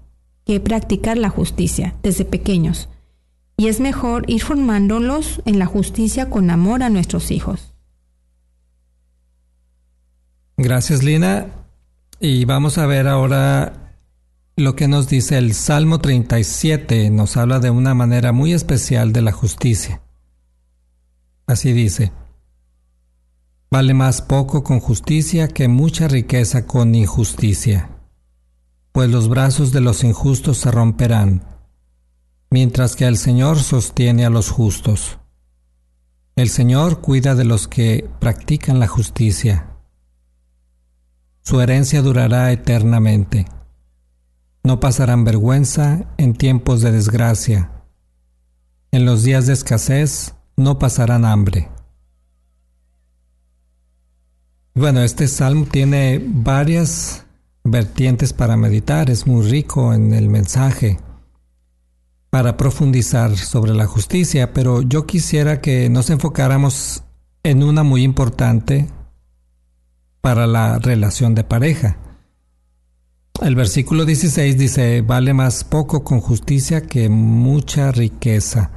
que 0.45 0.61
practicar 0.61 1.19
la 1.19 1.29
justicia 1.29 1.95
desde 2.03 2.25
pequeños. 2.25 2.89
Y 3.57 3.69
es 3.69 3.81
mejor 3.81 4.25
ir 4.29 4.43
formándolos 4.43 5.43
en 5.45 5.59
la 5.59 5.67
justicia 5.67 6.31
con 6.31 6.51
amor 6.51 6.83
a 6.83 6.91
nuestros 6.91 7.31
hijos. 7.31 7.75
Gracias, 10.57 11.03
Lina. 11.03 11.49
Y 12.21 12.45
vamos 12.45 12.79
a 12.79 12.87
ver 12.87 13.09
ahora 13.09 13.97
lo 14.57 14.77
que 14.77 14.89
nos 14.89 15.09
dice 15.09 15.39
el 15.39 15.55
Salmo 15.55 16.01
37. 16.01 17.11
Nos 17.11 17.37
habla 17.37 17.59
de 17.59 17.71
una 17.71 17.95
manera 17.95 18.33
muy 18.33 18.53
especial 18.53 19.13
de 19.13 19.23
la 19.23 19.33
justicia. 19.33 20.01
Así 21.47 21.73
dice. 21.73 22.13
Vale 23.75 23.93
más 23.93 24.23
poco 24.23 24.63
con 24.63 24.79
justicia 24.79 25.49
que 25.49 25.67
mucha 25.67 26.07
riqueza 26.07 26.65
con 26.65 26.95
injusticia, 26.95 27.91
pues 28.93 29.11
los 29.11 29.29
brazos 29.29 29.73
de 29.73 29.81
los 29.81 30.05
injustos 30.05 30.59
se 30.59 30.71
romperán, 30.71 31.43
mientras 32.51 32.95
que 32.95 33.05
el 33.05 33.17
Señor 33.17 33.59
sostiene 33.59 34.25
a 34.25 34.31
los 34.31 34.49
justos. 34.49 35.19
El 36.37 36.51
Señor 36.51 37.01
cuida 37.01 37.35
de 37.35 37.45
los 37.45 37.67
que 37.67 38.09
practican 38.21 38.79
la 38.79 38.87
justicia. 38.87 39.67
Su 41.43 41.61
herencia 41.61 42.01
durará 42.01 42.53
eternamente. 42.53 43.45
No 44.63 44.79
pasarán 44.79 45.25
vergüenza 45.25 46.15
en 46.17 46.35
tiempos 46.35 46.81
de 46.81 46.93
desgracia. 46.93 47.73
En 48.93 49.05
los 49.05 49.25
días 49.25 49.49
de 49.49 49.53
escasez 49.53 50.37
no 50.57 50.79
pasarán 50.79 51.25
hambre. 51.25 51.74
Bueno, 54.77 55.03
este 55.03 55.29
salmo 55.29 55.67
tiene 55.71 56.21
varias 56.21 57.27
vertientes 57.63 58.33
para 58.33 58.57
meditar, 58.57 59.09
es 59.09 59.25
muy 59.25 59.49
rico 59.49 59.95
en 59.95 60.13
el 60.13 60.29
mensaje 60.29 60.99
para 62.31 62.57
profundizar 62.57 63.37
sobre 63.37 63.73
la 63.73 63.87
justicia, 63.87 64.53
pero 64.53 64.83
yo 64.83 65.07
quisiera 65.07 65.61
que 65.61 65.89
nos 65.91 66.11
enfocáramos 66.11 67.05
en 67.45 67.63
una 67.63 67.85
muy 67.85 68.03
importante 68.03 68.91
para 70.21 70.49
la 70.49 70.81
relación 70.81 71.37
de 71.37 71.45
pareja. 71.45 71.97
El 73.41 73.55
versículo 73.55 74.05
16 74.05 74.59
dice, 74.59 75.03
vale 75.03 75.35
más 75.35 75.63
poco 75.63 76.03
con 76.03 76.21
justicia 76.21 76.81
que 76.81 77.09
mucha 77.09 77.93
riqueza. 77.93 78.73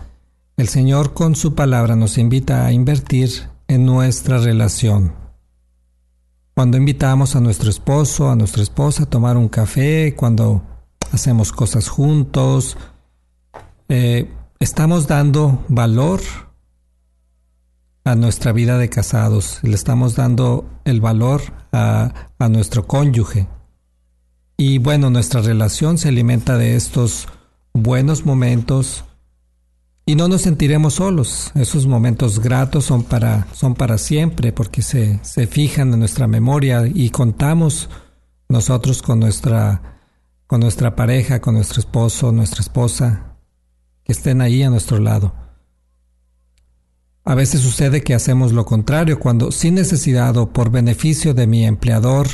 El 0.58 0.68
Señor 0.68 1.16
con 1.16 1.36
su 1.36 1.56
palabra 1.56 1.96
nos 1.96 2.20
invita 2.20 2.68
a 2.68 2.72
invertir 2.72 3.32
en 3.68 3.88
nuestra 3.88 4.38
relación 4.38 5.17
cuando 6.58 6.78
invitamos 6.78 7.36
a 7.36 7.40
nuestro 7.40 7.70
esposo, 7.70 8.32
a 8.32 8.36
nuestra 8.36 8.64
esposa 8.64 9.04
a 9.04 9.06
tomar 9.06 9.38
un 9.38 9.48
café, 9.48 10.16
cuando 10.18 10.64
hacemos 11.12 11.52
cosas 11.52 11.88
juntos, 11.88 12.78
eh, 13.90 14.28
estamos 14.60 15.06
dando 15.06 15.64
valor 15.68 16.20
a 18.06 18.16
nuestra 18.16 18.54
vida 18.54 18.80
de 18.80 18.90
casados, 18.90 19.60
le 19.62 19.76
estamos 19.76 20.16
dando 20.16 20.68
el 20.84 21.00
valor 21.00 21.44
a, 21.72 22.32
a 22.40 22.50
nuestro 22.50 22.88
cónyuge. 22.88 23.48
Y 24.58 24.80
bueno, 24.80 25.12
nuestra 25.12 25.42
relación 25.44 26.00
se 26.00 26.08
alimenta 26.08 26.58
de 26.58 26.76
estos 26.76 27.28
buenos 27.72 28.26
momentos, 28.26 29.06
y 30.08 30.16
no 30.16 30.30
nos 30.30 30.44
sentiremos 30.44 30.96
solos. 30.96 31.52
Esos 31.54 31.86
momentos 31.86 32.40
gratos 32.40 32.86
son 32.86 33.04
para, 33.04 33.46
son 33.54 33.76
para 33.76 33.98
siempre 33.98 34.54
porque 34.54 34.82
se, 34.82 35.20
se 35.22 35.48
fijan 35.48 35.94
en 35.94 36.00
nuestra 36.00 36.28
memoria 36.28 36.90
y 36.92 37.10
contamos 37.10 37.90
nosotros 38.48 39.02
con 39.02 39.20
nuestra, 39.20 40.00
con 40.48 40.62
nuestra 40.62 40.96
pareja, 40.96 41.42
con 41.42 41.56
nuestro 41.56 41.82
esposo, 41.82 42.32
nuestra 42.32 42.62
esposa, 42.62 43.36
que 44.06 44.14
estén 44.14 44.40
ahí 44.40 44.64
a 44.64 44.70
nuestro 44.70 44.98
lado. 45.00 45.36
A 47.26 47.36
veces 47.36 47.60
sucede 47.60 48.02
que 48.02 48.16
hacemos 48.16 48.54
lo 48.54 48.66
contrario, 48.66 49.20
cuando 49.20 49.52
sin 49.52 49.76
necesidad 49.76 50.38
o 50.38 50.54
por 50.54 50.72
beneficio 50.72 51.34
de 51.34 51.48
mi 51.48 51.66
empleador, 51.66 52.28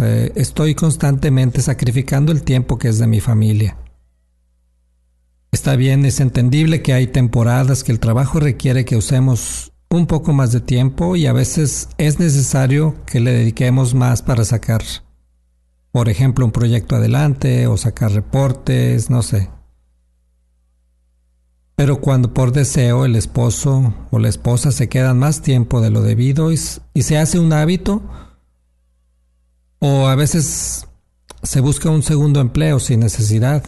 eh, 0.00 0.32
estoy 0.34 0.74
constantemente 0.74 1.62
sacrificando 1.62 2.32
el 2.32 2.42
tiempo 2.42 2.78
que 2.78 2.88
es 2.88 2.98
de 2.98 3.06
mi 3.06 3.20
familia. 3.20 3.76
Está 5.56 5.74
bien, 5.74 6.04
es 6.04 6.20
entendible 6.20 6.82
que 6.82 6.92
hay 6.92 7.06
temporadas 7.06 7.82
que 7.82 7.90
el 7.90 7.98
trabajo 7.98 8.38
requiere 8.38 8.84
que 8.84 8.94
usemos 8.94 9.72
un 9.88 10.06
poco 10.06 10.34
más 10.34 10.52
de 10.52 10.60
tiempo 10.60 11.16
y 11.16 11.24
a 11.24 11.32
veces 11.32 11.88
es 11.96 12.18
necesario 12.18 12.94
que 13.06 13.20
le 13.20 13.32
dediquemos 13.32 13.94
más 13.94 14.20
para 14.20 14.44
sacar, 14.44 14.82
por 15.92 16.10
ejemplo, 16.10 16.44
un 16.44 16.52
proyecto 16.52 16.94
adelante 16.94 17.68
o 17.68 17.78
sacar 17.78 18.12
reportes, 18.12 19.08
no 19.08 19.22
sé. 19.22 19.48
Pero 21.74 22.02
cuando 22.02 22.34
por 22.34 22.52
deseo 22.52 23.06
el 23.06 23.16
esposo 23.16 23.94
o 24.10 24.18
la 24.18 24.28
esposa 24.28 24.72
se 24.72 24.90
quedan 24.90 25.18
más 25.18 25.40
tiempo 25.40 25.80
de 25.80 25.88
lo 25.88 26.02
debido 26.02 26.52
y, 26.52 26.58
se 26.58 27.16
hace 27.16 27.38
un 27.38 27.54
hábito, 27.54 28.02
o 29.78 30.06
a 30.06 30.16
veces 30.16 30.86
se 31.42 31.60
busca 31.60 31.88
un 31.88 32.02
segundo 32.02 32.42
empleo 32.42 32.78
sin 32.78 33.00
necesidad, 33.00 33.64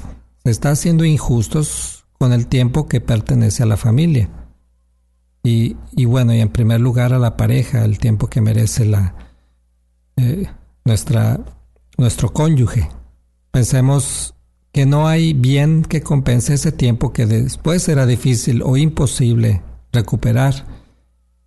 está 0.51 0.71
haciendo 0.71 1.05
injustos 1.05 2.05
con 2.19 2.33
el 2.33 2.47
tiempo 2.47 2.89
que 2.89 3.01
pertenece 3.01 3.63
a 3.63 3.67
la 3.67 3.77
familia. 3.77 4.29
Y, 5.43 6.05
bueno, 6.05 6.35
y 6.35 6.41
en 6.41 6.51
primer 6.51 6.81
lugar 6.81 7.15
a 7.15 7.19
la 7.19 7.37
pareja, 7.37 7.85
el 7.85 7.99
tiempo 7.99 8.27
que 8.27 8.43
merece 8.43 8.85
la, 8.85 9.15
eh, 10.17 10.47
nuestra, 10.85 11.41
nuestro 11.97 12.35
cónyuge. 12.35 12.89
Pensemos 13.51 14.35
que 14.73 14.85
no 14.85 15.09
hay 15.09 15.33
bien 15.33 15.83
que 15.83 16.03
compense 16.03 16.55
ese 16.55 16.71
tiempo 16.71 17.13
que 17.15 17.25
después 17.25 17.83
será 17.83 18.05
difícil 18.05 18.63
o 18.63 18.77
imposible 18.77 19.63
recuperar. 19.91 20.67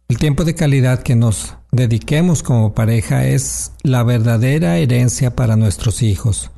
El 0.08 0.18
tiempo 0.18 0.46
de 0.46 0.56
calidad 0.56 1.04
que 1.04 1.16
nos 1.16 1.56
dediquemos 1.72 2.44
como 2.44 2.74
pareja 2.74 3.28
es 3.28 3.72
la 3.84 4.04
verdadera 4.04 4.78
herencia 4.78 5.36
para 5.36 5.56
nuestros 5.56 6.02
hijos. 6.02 6.52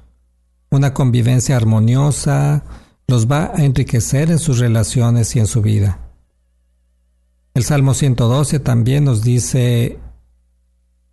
Una 0.73 0.91
convivencia 0.91 1.55
armoniosa 1.55 2.63
los 3.05 3.27
va 3.27 3.51
a 3.53 3.63
enriquecer 3.63 4.31
en 4.31 4.39
sus 4.39 4.57
relaciones 4.57 5.35
y 5.35 5.39
en 5.39 5.45
su 5.45 5.61
vida. 5.61 5.99
El 7.53 7.63
Salmo 7.63 7.93
112 7.93 8.59
también 8.59 9.03
nos 9.03 9.21
dice, 9.21 9.99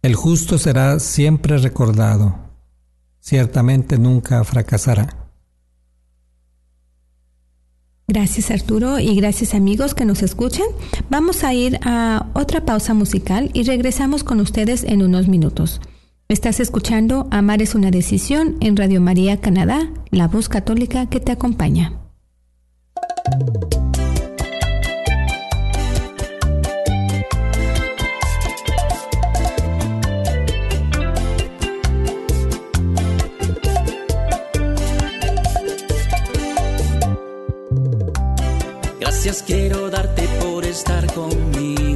el 0.01 0.15
justo 0.15 0.57
será 0.57 0.99
siempre 0.99 1.59
recordado, 1.59 2.37
ciertamente 3.21 3.99
nunca 3.99 4.43
fracasará. 4.45 5.29
Gracias 8.09 8.51
Arturo 8.51 8.99
y 8.99 9.15
gracias 9.15 9.53
amigos 9.53 9.93
que 9.93 10.07
nos 10.07 10.23
escuchan. 10.23 10.69
Vamos 11.11 11.45
a 11.45 11.53
ir 11.53 11.79
a 11.83 12.31
otra 12.33 12.65
pausa 12.65 12.95
musical 12.95 13.51
y 13.53 13.65
regresamos 13.65 14.25
con 14.25 14.41
ustedes 14.41 14.85
en 14.85 15.03
unos 15.03 15.29
minutos. 15.29 15.83
Estás 16.31 16.61
escuchando 16.61 17.27
Amar 17.33 17.61
es 17.61 17.75
una 17.75 17.91
decisión 17.91 18.57
en 18.61 18.77
Radio 18.77 19.01
María 19.01 19.41
Canadá, 19.41 19.91
la 20.13 20.29
voz 20.29 20.49
católica 20.49 21.07
que 21.07 21.19
te 21.19 21.33
acompaña. 21.33 21.93
Gracias 39.01 39.43
quiero 39.43 39.91
darte 39.91 40.23
por 40.41 40.65
estar 40.65 41.13
conmigo. 41.13 41.90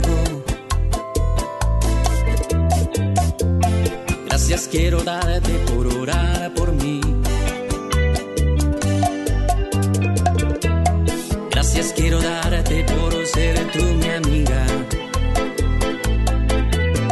Gracias 4.54 4.70
quiero 4.70 5.02
darte 5.02 5.50
por 5.66 5.84
orar 5.96 6.54
por 6.54 6.72
mí. 6.74 7.00
Gracias 11.50 11.92
quiero 11.96 12.22
darte 12.22 12.84
por 12.84 13.26
ser 13.26 13.58
tú 13.72 13.82
mi 13.82 14.08
amiga, 14.10 14.64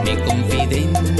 mi 0.05 0.16
confidente, 0.18 1.12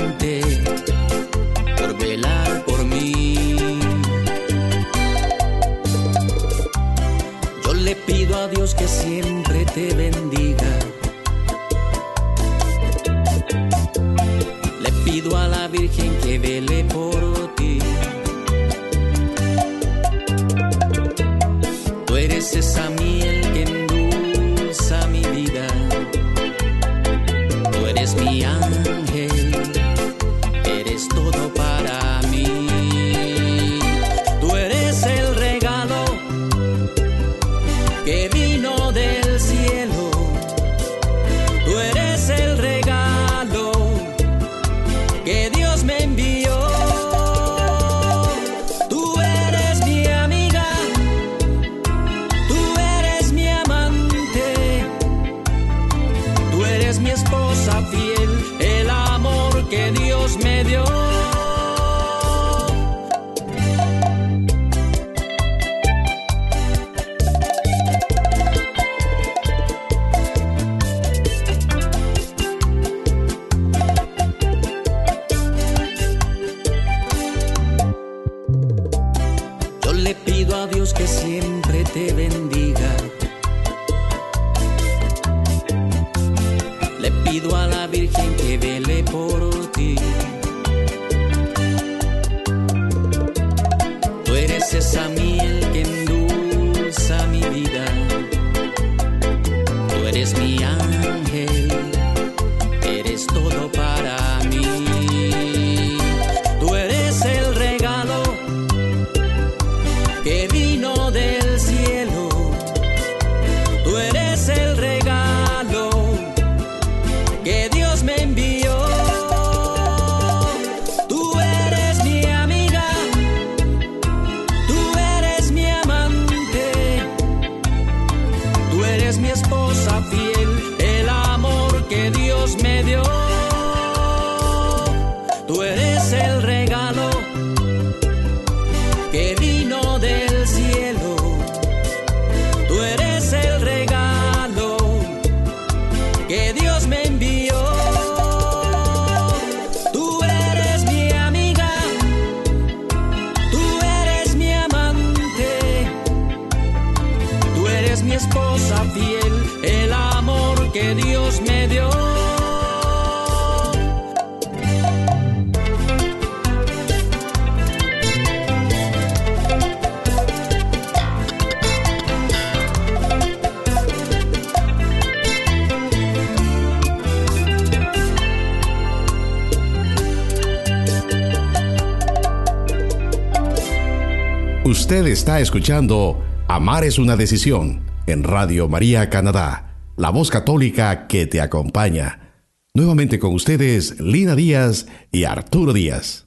Usted 184.93 185.07
está 185.07 185.41
escuchando 185.41 186.23
Amar 186.49 186.85
es 186.85 186.99
una 186.99 187.17
decisión 187.17 187.81
en 188.07 188.25
Radio 188.25 188.69
María 188.69 189.09
Canadá, 189.09 189.79
la 189.97 190.11
voz 190.11 190.31
católica 190.31 191.07
que 191.07 191.25
te 191.25 191.41
acompaña. 191.41 192.35
Nuevamente 192.75 193.19
con 193.19 193.33
ustedes 193.33 193.99
Lina 194.01 194.37
Díaz 194.37 194.87
y 195.11 195.25
Arturo 195.25 195.73
Díaz. 195.73 196.27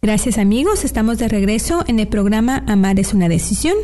Gracias 0.00 0.38
amigos, 0.38 0.86
estamos 0.86 1.18
de 1.18 1.28
regreso 1.28 1.84
en 1.86 2.00
el 2.00 2.08
programa 2.08 2.64
Amar 2.66 2.98
es 2.98 3.12
una 3.12 3.28
decisión. 3.28 3.76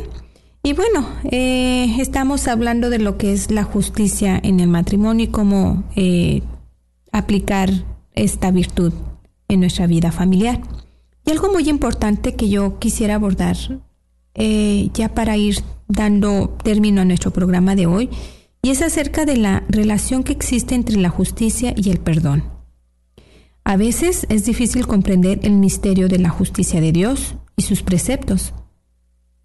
Y 0.63 0.73
bueno, 0.73 1.07
eh, 1.29 1.95
estamos 1.99 2.47
hablando 2.47 2.89
de 2.89 2.97
lo 2.97 3.19
que 3.19 3.31
es 3.31 3.51
la 3.51 3.63
justicia 3.63 4.39
en 4.41 4.59
el 4.59 4.69
matrimonio 4.69 5.25
y 5.25 5.29
cómo 5.29 5.83
eh, 5.95 6.41
aplicar 7.11 7.69
esta 8.13 8.49
virtud 8.49 8.91
en 9.49 9.59
nuestra 9.59 9.85
vida 9.85 10.11
familiar. 10.11 10.61
Y 11.25 11.31
algo 11.31 11.51
muy 11.51 11.69
importante 11.69 12.35
que 12.35 12.49
yo 12.49 12.79
quisiera 12.79 13.15
abordar, 13.15 13.57
eh, 14.35 14.89
ya 14.93 15.13
para 15.13 15.37
ir 15.37 15.57
dando 15.87 16.57
término 16.63 17.01
a 17.01 17.05
nuestro 17.05 17.31
programa 17.31 17.75
de 17.75 17.85
hoy, 17.85 18.09
y 18.61 18.69
es 18.69 18.81
acerca 18.81 19.25
de 19.25 19.37
la 19.37 19.63
relación 19.69 20.23
que 20.23 20.33
existe 20.33 20.75
entre 20.75 20.97
la 20.97 21.09
justicia 21.09 21.73
y 21.75 21.89
el 21.89 21.99
perdón. 21.99 22.43
A 23.63 23.77
veces 23.77 24.25
es 24.29 24.45
difícil 24.45 24.87
comprender 24.87 25.39
el 25.43 25.53
misterio 25.53 26.09
de 26.09 26.19
la 26.19 26.29
justicia 26.29 26.81
de 26.81 26.91
Dios 26.91 27.35
y 27.55 27.61
sus 27.63 27.81
preceptos 27.83 28.53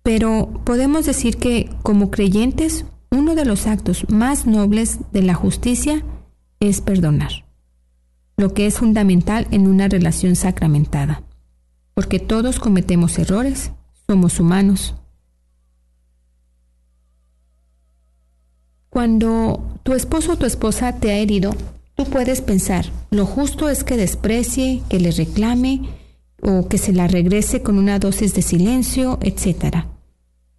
pero 0.08 0.62
podemos 0.64 1.04
decir 1.04 1.36
que 1.36 1.68
como 1.82 2.10
creyentes, 2.10 2.86
uno 3.10 3.34
de 3.34 3.44
los 3.44 3.66
actos 3.66 4.06
más 4.08 4.46
nobles 4.46 5.00
de 5.12 5.20
la 5.20 5.34
justicia 5.34 6.02
es 6.60 6.80
perdonar, 6.80 7.44
lo 8.38 8.54
que 8.54 8.66
es 8.66 8.78
fundamental 8.78 9.46
en 9.50 9.68
una 9.68 9.86
relación 9.86 10.34
sacramentada, 10.34 11.24
porque 11.98 12.20
todos 12.20 12.60
cometemos 12.60 13.18
errores, 13.18 13.72
somos 14.06 14.38
humanos. 14.38 14.94
Cuando 18.88 19.80
tu 19.82 19.94
esposo 19.94 20.34
o 20.34 20.36
tu 20.36 20.46
esposa 20.46 21.00
te 21.00 21.10
ha 21.10 21.16
herido, 21.16 21.56
tú 21.96 22.04
puedes 22.04 22.40
pensar, 22.40 22.86
lo 23.10 23.26
justo 23.26 23.68
es 23.68 23.82
que 23.82 23.96
desprecie, 23.96 24.80
que 24.88 25.00
le 25.00 25.10
reclame 25.10 25.88
o 26.40 26.68
que 26.68 26.78
se 26.78 26.92
la 26.92 27.08
regrese 27.08 27.62
con 27.64 27.78
una 27.78 27.98
dosis 27.98 28.32
de 28.32 28.42
silencio, 28.42 29.18
etc. 29.20 29.78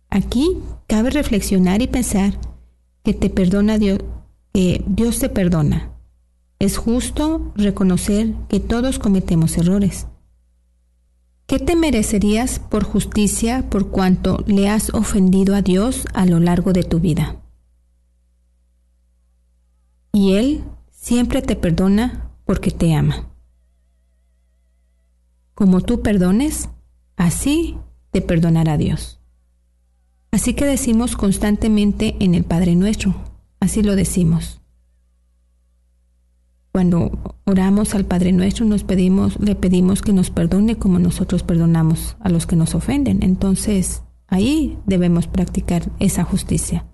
Aquí 0.09 0.57
cabe 0.87 1.09
reflexionar 1.09 1.81
y 1.81 1.87
pensar 1.87 2.37
que 3.01 3.13
te 3.13 3.29
perdona 3.29 3.77
Dios, 3.77 3.99
que 4.51 4.83
Dios 4.85 5.19
te 5.19 5.29
perdona. 5.29 5.93
Es 6.59 6.75
justo 6.75 7.53
reconocer 7.55 8.33
que 8.49 8.59
todos 8.59 8.99
cometemos 8.99 9.57
errores. 9.57 10.05
¿Qué 11.49 11.57
te 11.57 11.75
merecerías 11.75 12.59
por 12.59 12.83
justicia 12.83 13.71
por 13.71 13.89
cuanto 13.89 14.43
le 14.45 14.69
has 14.69 14.93
ofendido 14.93 15.55
a 15.55 15.63
Dios 15.63 16.05
a 16.13 16.27
lo 16.27 16.39
largo 16.39 16.73
de 16.73 16.83
tu 16.83 16.99
vida? 16.99 17.37
Y 20.11 20.33
Él 20.35 20.63
siempre 20.91 21.41
te 21.41 21.55
perdona 21.55 22.29
porque 22.45 22.69
te 22.69 22.93
ama. 22.93 23.31
Como 25.55 25.81
tú 25.81 26.03
perdones, 26.03 26.69
así 27.15 27.77
te 28.11 28.21
perdonará 28.21 28.77
Dios. 28.77 29.19
Así 30.29 30.53
que 30.53 30.65
decimos 30.65 31.15
constantemente 31.15 32.15
en 32.19 32.35
el 32.35 32.43
Padre 32.43 32.75
Nuestro, 32.75 33.15
así 33.59 33.81
lo 33.81 33.95
decimos. 33.95 34.58
Cuando 36.71 37.35
oramos 37.45 37.95
al 37.95 38.05
Padre 38.05 38.31
Nuestro 38.31 38.65
nos 38.65 38.83
pedimos, 38.83 39.39
le 39.39 39.55
pedimos 39.55 40.01
que 40.01 40.13
nos 40.13 40.29
perdone 40.29 40.77
como 40.77 40.99
nosotros 40.99 41.43
perdonamos 41.43 42.15
a 42.19 42.29
los 42.29 42.45
que 42.45 42.55
nos 42.55 42.75
ofenden. 42.75 43.23
Entonces, 43.23 44.03
ahí 44.27 44.77
debemos 44.85 45.27
practicar 45.27 45.89
esa 45.99 46.23
justicia. 46.23 46.85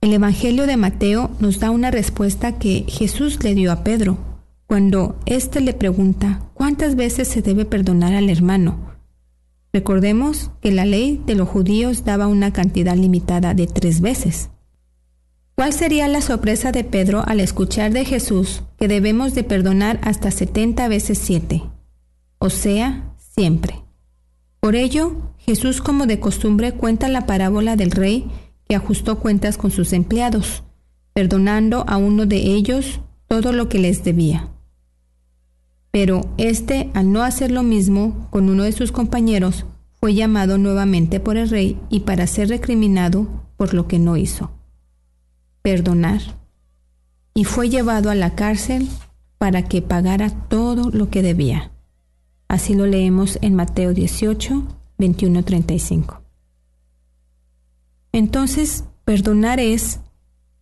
El 0.00 0.12
Evangelio 0.12 0.66
de 0.66 0.76
Mateo 0.76 1.30
nos 1.40 1.60
da 1.60 1.70
una 1.70 1.90
respuesta 1.90 2.58
que 2.58 2.84
Jesús 2.88 3.42
le 3.42 3.54
dio 3.54 3.72
a 3.72 3.82
Pedro 3.84 4.18
cuando 4.66 5.16
éste 5.26 5.60
le 5.60 5.72
pregunta 5.72 6.40
cuántas 6.54 6.96
veces 6.96 7.28
se 7.28 7.42
debe 7.42 7.64
perdonar 7.64 8.14
al 8.14 8.28
hermano 8.28 8.96
Recordemos 9.76 10.50
que 10.62 10.72
la 10.72 10.86
ley 10.86 11.22
de 11.26 11.34
los 11.34 11.50
judíos 11.50 12.02
daba 12.02 12.28
una 12.28 12.50
cantidad 12.50 12.96
limitada 12.96 13.52
de 13.52 13.66
tres 13.66 14.00
veces. 14.00 14.48
¿Cuál 15.56 15.72
sería 15.72 16.06
la 16.06 16.20
sorpresa 16.20 16.70
de 16.70 16.84
Pedro 16.84 17.24
al 17.26 17.40
escuchar 17.40 17.90
de 17.90 18.04
Jesús 18.04 18.62
que 18.78 18.88
debemos 18.88 19.34
de 19.34 19.42
perdonar 19.42 19.98
hasta 20.02 20.30
setenta 20.30 20.86
veces 20.86 21.16
siete? 21.16 21.62
O 22.36 22.50
sea, 22.50 23.14
siempre. 23.16 23.82
Por 24.60 24.76
ello, 24.76 25.32
Jesús 25.38 25.80
como 25.80 26.04
de 26.04 26.20
costumbre 26.20 26.72
cuenta 26.72 27.08
la 27.08 27.24
parábola 27.24 27.74
del 27.74 27.90
rey 27.90 28.30
que 28.68 28.76
ajustó 28.76 29.18
cuentas 29.18 29.56
con 29.56 29.70
sus 29.70 29.94
empleados, 29.94 30.62
perdonando 31.14 31.86
a 31.88 31.96
uno 31.96 32.26
de 32.26 32.36
ellos 32.36 33.00
todo 33.26 33.54
lo 33.54 33.70
que 33.70 33.78
les 33.78 34.04
debía. 34.04 34.50
Pero 35.90 36.34
este, 36.36 36.90
al 36.92 37.12
no 37.12 37.22
hacer 37.22 37.50
lo 37.50 37.62
mismo 37.62 38.28
con 38.30 38.50
uno 38.50 38.64
de 38.64 38.72
sus 38.72 38.92
compañeros, 38.92 39.64
fue 40.00 40.12
llamado 40.12 40.58
nuevamente 40.58 41.18
por 41.18 41.38
el 41.38 41.48
rey 41.48 41.80
y 41.88 42.00
para 42.00 42.26
ser 42.26 42.50
recriminado 42.50 43.26
por 43.56 43.72
lo 43.72 43.88
que 43.88 43.98
no 43.98 44.18
hizo. 44.18 44.55
Perdonar. 45.66 46.20
Y 47.34 47.42
fue 47.42 47.68
llevado 47.68 48.08
a 48.08 48.14
la 48.14 48.36
cárcel 48.36 48.88
para 49.36 49.64
que 49.64 49.82
pagara 49.82 50.30
todo 50.30 50.92
lo 50.92 51.10
que 51.10 51.22
debía. 51.22 51.72
Así 52.46 52.72
lo 52.76 52.86
leemos 52.86 53.36
en 53.42 53.56
Mateo 53.56 53.92
18, 53.92 54.62
21, 54.96 55.42
35. 55.42 56.22
Entonces, 58.12 58.84
perdonar 59.04 59.58
es 59.58 59.98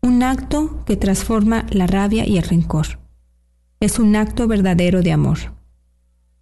un 0.00 0.22
acto 0.22 0.82
que 0.86 0.96
transforma 0.96 1.66
la 1.68 1.86
rabia 1.86 2.26
y 2.26 2.38
el 2.38 2.44
rencor 2.44 2.98
es 3.80 3.98
un 3.98 4.16
acto 4.16 4.48
verdadero 4.48 5.02
de 5.02 5.12
amor, 5.12 5.52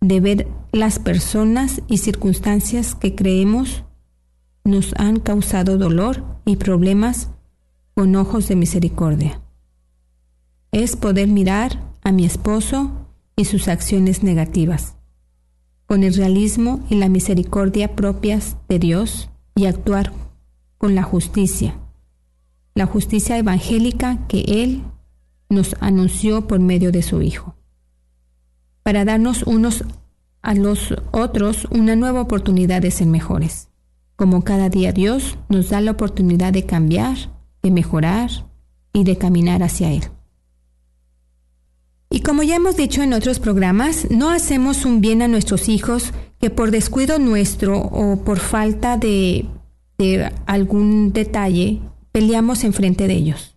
de 0.00 0.20
ver 0.20 0.48
las 0.70 1.00
personas 1.00 1.82
y 1.88 1.98
circunstancias 1.98 2.94
que 2.94 3.16
creemos 3.16 3.82
nos 4.62 4.94
han 4.98 5.18
causado 5.18 5.78
dolor 5.78 6.24
y 6.44 6.54
problemas 6.58 7.31
con 7.94 8.16
ojos 8.16 8.48
de 8.48 8.56
misericordia. 8.56 9.40
Es 10.70 10.96
poder 10.96 11.28
mirar 11.28 11.78
a 12.02 12.12
mi 12.12 12.24
esposo 12.24 12.90
y 13.36 13.44
sus 13.44 13.68
acciones 13.68 14.22
negativas, 14.22 14.96
con 15.86 16.02
el 16.02 16.14
realismo 16.14 16.84
y 16.88 16.96
la 16.96 17.08
misericordia 17.08 17.94
propias 17.94 18.56
de 18.68 18.78
Dios 18.78 19.30
y 19.54 19.66
actuar 19.66 20.12
con 20.78 20.94
la 20.94 21.02
justicia, 21.02 21.78
la 22.74 22.86
justicia 22.86 23.38
evangélica 23.38 24.26
que 24.28 24.40
Él 24.62 24.82
nos 25.48 25.76
anunció 25.80 26.46
por 26.46 26.60
medio 26.60 26.92
de 26.92 27.02
su 27.02 27.20
Hijo, 27.22 27.54
para 28.82 29.04
darnos 29.04 29.42
unos 29.42 29.84
a 30.40 30.54
los 30.54 30.94
otros 31.12 31.66
una 31.70 31.94
nueva 31.94 32.20
oportunidad 32.20 32.82
de 32.82 32.90
ser 32.90 33.06
mejores. 33.06 33.68
Como 34.16 34.42
cada 34.42 34.68
día 34.68 34.92
Dios 34.92 35.38
nos 35.48 35.70
da 35.70 35.80
la 35.80 35.92
oportunidad 35.92 36.52
de 36.52 36.66
cambiar, 36.66 37.16
de 37.62 37.70
mejorar 37.70 38.30
y 38.92 39.04
de 39.04 39.16
caminar 39.16 39.62
hacia 39.62 39.90
Él. 39.90 40.04
Y 42.10 42.20
como 42.20 42.42
ya 42.42 42.56
hemos 42.56 42.76
dicho 42.76 43.02
en 43.02 43.14
otros 43.14 43.38
programas, 43.38 44.10
no 44.10 44.30
hacemos 44.30 44.84
un 44.84 45.00
bien 45.00 45.22
a 45.22 45.28
nuestros 45.28 45.68
hijos 45.68 46.12
que 46.40 46.50
por 46.50 46.70
descuido 46.70 47.18
nuestro 47.18 47.78
o 47.78 48.22
por 48.24 48.38
falta 48.38 48.96
de, 48.98 49.46
algún 50.46 51.12
detalle 51.12 51.80
peleamos 52.10 52.64
enfrente 52.64 53.06
de 53.06 53.14
ellos 53.14 53.52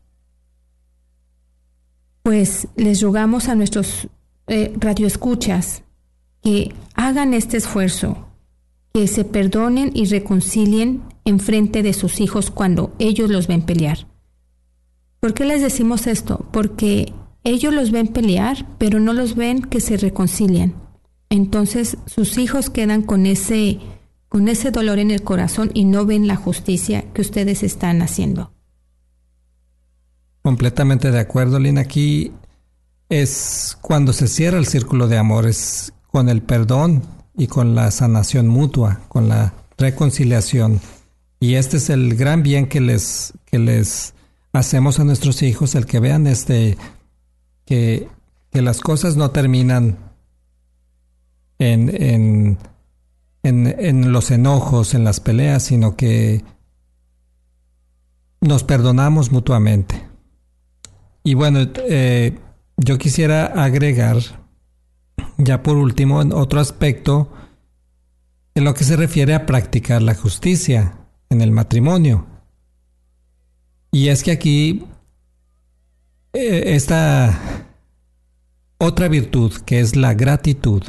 pues 2.26 2.68
les 2.76 3.04
rogamos 3.04 3.50
a 3.50 3.56
nuestros 3.56 4.08
eh, 4.48 4.74
radioescuchas 4.80 5.84
que 6.42 6.74
hagan 6.96 7.36
este 7.36 7.58
esfuerzo, 7.58 8.18
que 8.96 9.08
se 9.08 9.26
perdonen 9.26 9.92
y 9.94 10.06
reconcilien 10.06 11.04
en 11.26 11.40
frente 11.40 11.84
de 11.84 11.94
sus 11.94 12.22
hijos 12.22 12.52
cuando 12.52 12.94
ellos 13.00 13.30
los 13.30 13.48
ven 13.48 13.64
pelear. 13.64 14.08
¿Por 15.20 15.34
qué 15.34 15.44
les 15.44 15.62
decimos 15.62 16.08
esto? 16.08 16.46
Porque 16.52 17.12
ellos 17.44 17.74
los 17.74 17.92
ven 17.92 18.08
pelear, 18.08 18.66
pero 18.78 19.00
no 19.00 19.12
los 19.14 19.36
ven 19.36 19.62
que 19.62 19.82
se 19.82 19.98
reconcilian. 19.98 20.76
Entonces 21.30 21.98
sus 22.06 22.38
hijos 22.38 22.70
quedan 22.70 23.02
con 23.02 23.26
ese, 23.26 23.80
con 24.30 24.48
ese 24.48 24.72
dolor 24.72 25.00
en 25.00 25.12
el 25.12 25.24
corazón 25.24 25.72
y 25.74 25.86
no 25.86 26.06
ven 26.06 26.28
la 26.28 26.36
justicia 26.36 27.06
que 27.14 27.22
ustedes 27.22 27.64
están 27.64 28.02
haciendo. 28.02 28.52
Completamente 30.44 31.10
de 31.10 31.20
acuerdo, 31.20 31.58
Lina. 31.58 31.82
Aquí 31.82 32.32
es 33.10 33.78
cuando 33.82 34.14
se 34.14 34.28
cierra 34.28 34.60
el 34.60 34.68
círculo 34.68 35.08
de 35.08 35.18
amores 35.18 35.94
con 36.12 36.30
el 36.30 36.44
perdón 36.44 37.02
y 37.36 37.48
con 37.48 37.76
la 37.76 37.90
sanación 37.92 38.48
mutua, 38.48 39.02
con 39.08 39.28
la 39.28 39.54
reconciliación. 39.78 40.80
Y 41.40 41.56
este 41.56 41.78
es 41.78 41.90
el 41.90 42.16
gran 42.16 42.44
bien 42.44 42.68
que 42.68 42.82
les, 42.82 43.34
que 43.46 43.60
les 43.60 44.14
hacemos 44.54 45.00
a 45.00 45.04
nuestros 45.04 45.42
hijos, 45.42 45.76
el 45.76 45.86
que 45.86 46.00
vean 46.00 46.28
este, 46.28 46.78
que, 47.66 48.08
que 48.52 48.62
las 48.62 48.80
cosas 48.80 49.18
no 49.18 49.32
terminan 49.32 49.98
en, 51.60 51.90
en, 51.96 52.58
en, 53.44 54.12
los 54.12 54.32
enojos, 54.32 54.94
en 54.94 55.04
las 55.04 55.20
peleas, 55.20 55.64
sino 55.64 55.96
que 55.96 56.44
nos 58.42 58.64
perdonamos 58.64 59.32
mutuamente. 59.32 60.08
Y 61.24 61.34
bueno, 61.34 61.60
eh, 61.88 62.38
yo 62.78 62.98
quisiera 62.98 63.46
agregar, 63.46 64.18
ya 65.38 65.64
por 65.64 65.78
último, 65.78 66.22
en 66.22 66.34
otro 66.34 66.60
aspecto, 66.60 67.32
en 68.54 68.64
lo 68.64 68.74
que 68.74 68.84
se 68.84 68.96
refiere 68.96 69.34
a 69.34 69.46
practicar 69.46 70.02
la 70.02 70.16
justicia 70.16 71.05
en 71.36 71.42
el 71.42 71.52
matrimonio. 71.52 72.26
Y 73.92 74.10
es 74.10 74.24
que 74.24 74.32
aquí 74.32 74.86
eh, 76.34 76.76
esta 76.76 77.40
otra 78.78 79.08
virtud 79.08 79.54
que 79.66 79.80
es 79.80 79.96
la 79.96 80.14
gratitud, 80.14 80.84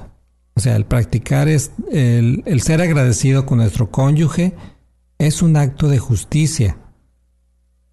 o 0.54 0.60
sea, 0.60 0.76
el 0.76 0.86
practicar 0.86 1.48
es 1.48 1.70
el, 1.92 2.42
el 2.46 2.62
ser 2.62 2.80
agradecido 2.80 3.46
con 3.46 3.58
nuestro 3.58 3.90
cónyuge 3.90 4.54
es 5.18 5.42
un 5.42 5.56
acto 5.56 5.88
de 5.88 5.98
justicia. 5.98 6.78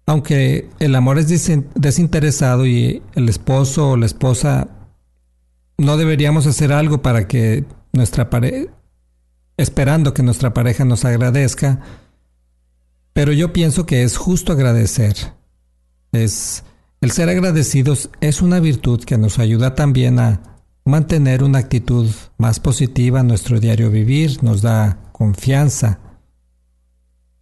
Aunque 0.06 0.68
el 0.80 0.94
amor 0.94 1.18
es 1.18 1.28
desinteresado 1.74 2.66
y 2.66 3.02
el 3.14 3.28
esposo 3.28 3.90
o 3.90 3.96
la 3.96 4.06
esposa 4.06 4.68
no 5.78 5.96
deberíamos 5.96 6.46
hacer 6.46 6.72
algo 6.72 7.02
para 7.02 7.26
que 7.26 7.64
nuestra 7.92 8.28
pareja, 8.28 8.70
esperando 9.56 10.12
que 10.12 10.22
nuestra 10.22 10.52
pareja 10.52 10.84
nos 10.84 11.04
agradezca, 11.04 11.80
pero 13.14 13.32
yo 13.32 13.54
pienso 13.54 13.86
que 13.86 14.02
es 14.02 14.18
justo 14.18 14.52
agradecer. 14.52 15.16
Es 16.12 16.64
el 17.04 17.10
ser 17.10 17.28
agradecidos 17.28 18.08
es 18.22 18.40
una 18.40 18.60
virtud 18.60 19.04
que 19.04 19.18
nos 19.18 19.38
ayuda 19.38 19.74
también 19.74 20.18
a 20.18 20.40
mantener 20.86 21.44
una 21.44 21.58
actitud 21.58 22.08
más 22.38 22.60
positiva 22.60 23.20
en 23.20 23.28
nuestro 23.28 23.60
diario 23.60 23.90
vivir, 23.90 24.42
nos 24.42 24.62
da 24.62 24.98
confianza. 25.12 26.00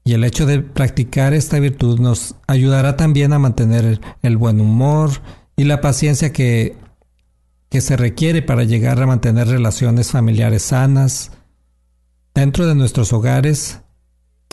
Y 0.02 0.14
el 0.14 0.24
hecho 0.24 0.46
de 0.46 0.62
practicar 0.62 1.32
esta 1.32 1.60
virtud 1.60 2.00
nos 2.00 2.34
ayudará 2.48 2.96
también 2.96 3.32
a 3.32 3.38
mantener 3.38 4.00
el 4.22 4.36
buen 4.36 4.60
humor 4.60 5.10
y 5.56 5.62
la 5.62 5.80
paciencia 5.80 6.32
que, 6.32 6.76
que 7.68 7.80
se 7.80 7.96
requiere 7.96 8.42
para 8.42 8.64
llegar 8.64 9.00
a 9.00 9.06
mantener 9.06 9.46
relaciones 9.46 10.10
familiares 10.10 10.62
sanas 10.62 11.30
dentro 12.34 12.66
de 12.66 12.74
nuestros 12.74 13.12
hogares 13.12 13.81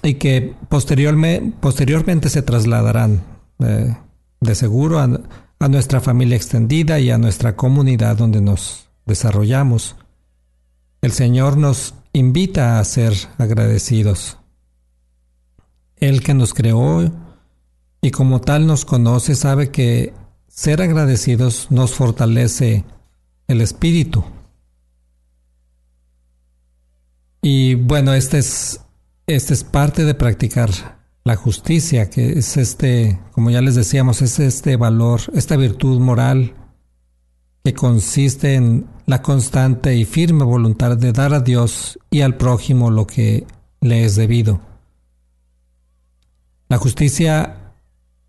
y 0.03 0.15
que 0.15 0.53
posteriormente, 0.69 1.53
posteriormente 1.59 2.29
se 2.29 2.41
trasladarán 2.41 3.21
eh, 3.59 3.95
de 4.39 4.55
seguro 4.55 4.99
a, 4.99 5.09
a 5.59 5.67
nuestra 5.67 5.99
familia 5.99 6.37
extendida 6.37 6.99
y 6.99 7.11
a 7.11 7.17
nuestra 7.17 7.55
comunidad 7.55 8.17
donde 8.17 8.41
nos 8.41 8.89
desarrollamos. 9.05 9.95
El 11.01 11.11
Señor 11.11 11.57
nos 11.57 11.95
invita 12.13 12.79
a 12.79 12.83
ser 12.83 13.13
agradecidos. 13.37 14.37
Él 15.97 16.23
que 16.23 16.33
nos 16.33 16.53
creó 16.53 17.11
y 18.01 18.11
como 18.11 18.39
tal 18.41 18.65
nos 18.65 18.85
conoce 18.85 19.35
sabe 19.35 19.71
que 19.71 20.13
ser 20.47 20.81
agradecidos 20.81 21.67
nos 21.69 21.93
fortalece 21.93 22.85
el 23.47 23.61
espíritu. 23.61 24.23
Y 27.41 27.75
bueno, 27.75 28.13
este 28.13 28.39
es, 28.39 28.81
este 29.35 29.53
es 29.53 29.63
parte 29.63 30.05
de 30.05 30.15
practicar 30.15 30.71
la 31.23 31.35
justicia, 31.35 32.09
que 32.09 32.39
es 32.39 32.57
este, 32.57 33.19
como 33.31 33.51
ya 33.51 33.61
les 33.61 33.75
decíamos, 33.75 34.23
es 34.23 34.39
este 34.39 34.75
valor, 34.75 35.21
esta 35.35 35.55
virtud 35.55 35.99
moral 35.99 36.55
que 37.63 37.73
consiste 37.73 38.55
en 38.55 38.87
la 39.05 39.21
constante 39.21 39.95
y 39.95 40.05
firme 40.05 40.43
voluntad 40.43 40.97
de 40.97 41.11
dar 41.11 41.35
a 41.35 41.41
Dios 41.41 41.99
y 42.09 42.21
al 42.21 42.37
prójimo 42.37 42.89
lo 42.89 43.05
que 43.05 43.45
le 43.81 44.03
es 44.03 44.15
debido. 44.15 44.61
La 46.67 46.77
justicia 46.77 47.73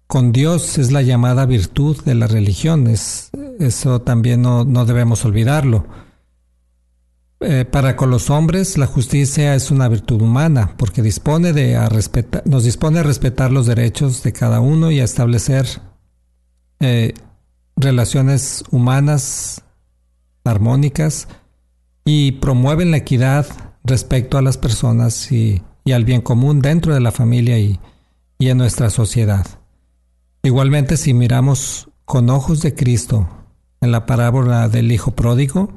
con 0.07 0.33
Dios 0.33 0.77
es 0.77 0.93
la 0.93 1.01
llamada 1.01 1.47
virtud 1.47 2.03
de 2.05 2.15
las 2.15 2.31
religiones, 2.31 3.31
eso 3.59 4.03
también 4.03 4.43
no, 4.43 4.67
no 4.67 4.85
debemos 4.85 5.25
olvidarlo. 5.25 5.87
Eh, 7.43 7.65
para 7.65 7.97
con 7.97 8.11
los 8.11 8.29
hombres 8.29 8.77
la 8.77 8.87
justicia 8.87 9.55
es 9.55 9.71
una 9.71 9.89
virtud 9.89 10.21
humana 10.21 10.75
porque 10.77 11.01
dispone 11.01 11.55
de 11.55 11.75
a 11.75 11.89
nos 12.45 12.65
dispone 12.65 12.99
a 12.99 13.03
respetar 13.03 13.51
los 13.51 13.65
derechos 13.65 14.23
de 14.23 14.35
cada 14.35 14.61
uno 14.61 14.91
y 14.91 15.01
a 15.01 15.05
establecer 15.05 15.67
eh, 16.81 17.15
relaciones 17.77 18.63
humanas 18.71 19.65
armónicas 20.45 21.29
y 22.05 22.33
promueven 22.33 22.91
la 22.91 22.99
equidad 22.99 23.47
respecto 23.85 24.37
a 24.37 24.43
las 24.43 24.59
personas 24.59 25.33
y, 25.33 25.63
y 25.87 25.93
al 25.93 26.05
bien 26.05 26.21
común 26.21 26.61
dentro 26.61 26.93
de 26.93 27.01
la 27.01 27.11
familia 27.11 27.59
y, 27.59 27.81
y 28.39 28.49
en 28.49 28.59
nuestra 28.59 28.91
sociedad. 28.91 29.47
Igualmente, 30.43 30.99
si 30.99 31.15
miramos 31.15 31.89
con 32.05 32.29
ojos 32.29 32.61
de 32.61 32.75
Cristo 32.75 33.29
en 33.81 33.93
la 33.93 34.05
parábola 34.05 34.69
del 34.69 34.93
Hijo 34.93 35.13
Pródigo, 35.13 35.71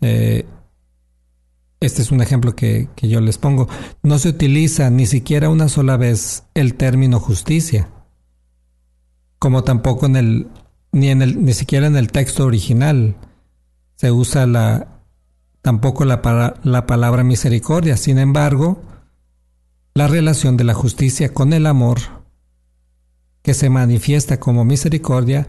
eh, 0.00 0.46
este 1.84 2.02
es 2.02 2.10
un 2.10 2.20
ejemplo 2.20 2.56
que, 2.56 2.88
yo 3.02 3.20
les 3.20 3.38
pongo. 3.38 3.68
No 4.02 4.18
se 4.18 4.30
utiliza 4.30 4.90
ni 4.90 5.06
siquiera 5.06 5.48
una 5.48 5.68
sola 5.68 5.96
vez 5.96 6.44
el 6.54 6.74
término 6.74 7.20
justicia, 7.20 7.88
como 9.38 9.64
tampoco 9.64 10.06
en 10.06 10.16
el 10.16 10.48
ni 10.92 11.10
en 11.10 11.22
el 11.22 11.44
ni 11.44 11.54
siquiera 11.54 11.86
en 11.86 11.96
el 11.96 12.12
texto 12.12 12.46
original 12.46 13.16
se 13.96 14.12
usa 14.12 14.46
la 14.46 15.00
tampoco 15.60 16.04
la, 16.04 16.54
la 16.62 16.86
palabra 16.86 17.24
misericordia. 17.24 17.96
Sin 17.96 18.18
embargo, 18.18 18.82
la 19.94 20.06
relación 20.06 20.56
de 20.56 20.64
la 20.64 20.74
justicia 20.74 21.32
con 21.32 21.52
el 21.52 21.66
amor 21.66 21.98
que 23.42 23.54
se 23.54 23.70
manifiesta 23.70 24.40
como 24.40 24.64
misericordia 24.64 25.48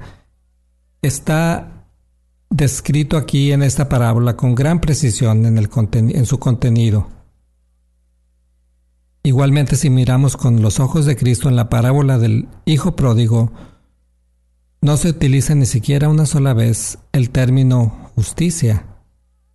está 1.01 1.74
descrito 2.49 3.17
aquí 3.17 3.51
en 3.51 3.63
esta 3.63 3.89
parábola 3.89 4.35
con 4.35 4.55
gran 4.55 4.79
precisión 4.79 5.45
en, 5.45 5.57
el 5.57 5.69
en 5.91 6.25
su 6.25 6.39
contenido. 6.39 7.07
Igualmente 9.23 9.75
si 9.75 9.89
miramos 9.89 10.37
con 10.37 10.61
los 10.61 10.79
ojos 10.79 11.05
de 11.05 11.15
Cristo 11.15 11.49
en 11.49 11.55
la 11.55 11.69
parábola 11.69 12.19
del 12.19 12.47
Hijo 12.65 12.95
Pródigo, 12.95 13.51
no 14.81 14.97
se 14.97 15.09
utiliza 15.09 15.55
ni 15.55 15.65
siquiera 15.65 16.09
una 16.09 16.27
sola 16.27 16.53
vez 16.53 16.99
el 17.11 17.31
término 17.31 18.11
justicia, 18.15 18.85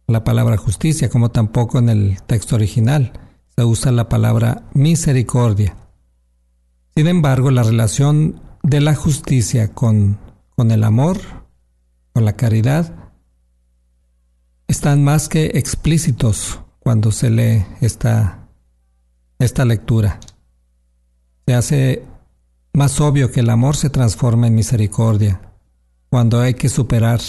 la 0.09 0.25
palabra 0.25 0.57
justicia, 0.57 1.09
como 1.09 1.31
tampoco 1.31 1.79
en 1.79 1.89
el 1.89 2.21
texto 2.27 2.57
original 2.57 3.13
se 3.57 3.65
usa 3.65 3.93
la 3.93 4.09
palabra 4.09 4.65
misericordia. 4.75 5.77
Sin 6.97 7.07
embargo, 7.07 7.53
la 7.53 7.63
relación 7.63 8.41
de 8.65 8.81
la 8.81 8.95
justicia 8.97 9.69
con, 9.73 10.19
con 10.57 10.73
el 10.73 10.83
amor 10.83 11.19
la 12.21 12.35
caridad 12.35 12.95
están 14.69 15.03
más 15.03 15.29
que 15.29 15.47
explícitos 15.55 16.61
cuando 16.79 17.13
se 17.13 17.31
lee 17.31 17.65
esta, 17.81 18.49
esta 19.39 19.65
lectura. 19.65 20.21
Se 21.47 21.55
hace 21.55 22.05
más 22.73 23.01
obvio 23.01 23.33
que 23.33 23.41
el 23.41 23.51
amor 23.51 23.77
se 23.77 23.91
transforma 23.91 24.47
en 24.47 24.55
misericordia 24.55 25.41
cuando 26.09 26.41
hay 26.41 26.55
que 26.55 26.69
superar 26.69 27.21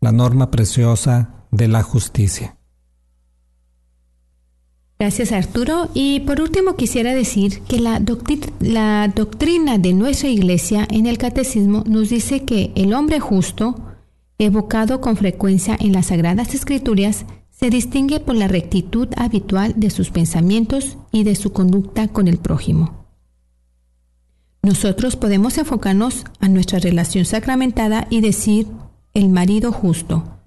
la 0.00 0.12
norma 0.12 0.50
preciosa 0.50 1.46
de 1.50 1.68
la 1.68 1.82
justicia. 1.82 2.56
Gracias 4.98 5.32
Arturo. 5.32 5.88
Y 5.94 6.20
por 6.20 6.40
último 6.40 6.76
quisiera 6.76 7.14
decir 7.14 7.60
que 7.62 7.80
la, 7.80 8.02
la 8.60 9.08
doctrina 9.08 9.78
de 9.78 9.94
nuestra 9.94 10.28
iglesia 10.28 10.86
en 10.90 11.06
el 11.06 11.16
catecismo 11.16 11.84
nos 11.86 12.10
dice 12.10 12.44
que 12.44 12.72
el 12.74 12.92
hombre 12.92 13.18
justo 13.18 13.89
evocado 14.40 15.02
con 15.02 15.16
frecuencia 15.16 15.76
en 15.78 15.92
las 15.92 16.06
Sagradas 16.06 16.54
Escrituras, 16.54 17.26
se 17.50 17.68
distingue 17.68 18.20
por 18.20 18.34
la 18.34 18.48
rectitud 18.48 19.08
habitual 19.16 19.74
de 19.76 19.90
sus 19.90 20.10
pensamientos 20.10 20.96
y 21.12 21.24
de 21.24 21.34
su 21.34 21.52
conducta 21.52 22.08
con 22.08 22.26
el 22.26 22.38
prójimo. 22.38 23.04
Nosotros 24.62 25.16
podemos 25.16 25.58
enfocarnos 25.58 26.24
a 26.38 26.48
nuestra 26.48 26.78
relación 26.78 27.26
sacramentada 27.26 28.06
y 28.08 28.22
decir 28.22 28.66
el 29.12 29.28
marido 29.28 29.72
justo. 29.72 30.38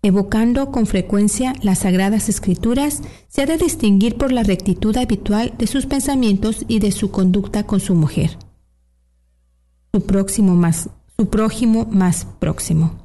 Evocando 0.00 0.72
con 0.72 0.86
frecuencia 0.86 1.52
las 1.62 1.80
sagradas 1.80 2.30
escrituras, 2.30 3.02
se 3.28 3.42
ha 3.42 3.46
de 3.46 3.58
distinguir 3.58 4.16
por 4.16 4.32
la 4.32 4.42
rectitud 4.42 4.96
habitual 4.96 5.52
de 5.58 5.66
sus 5.66 5.84
pensamientos 5.84 6.64
y 6.66 6.78
de 6.78 6.92
su 6.92 7.10
conducta 7.10 7.64
con 7.64 7.78
su 7.78 7.94
mujer. 7.94 8.38
Su 9.92 10.42
más, 10.42 10.88
su 11.18 11.28
prójimo 11.28 11.86
más 11.90 12.26
próximo. 12.40 13.01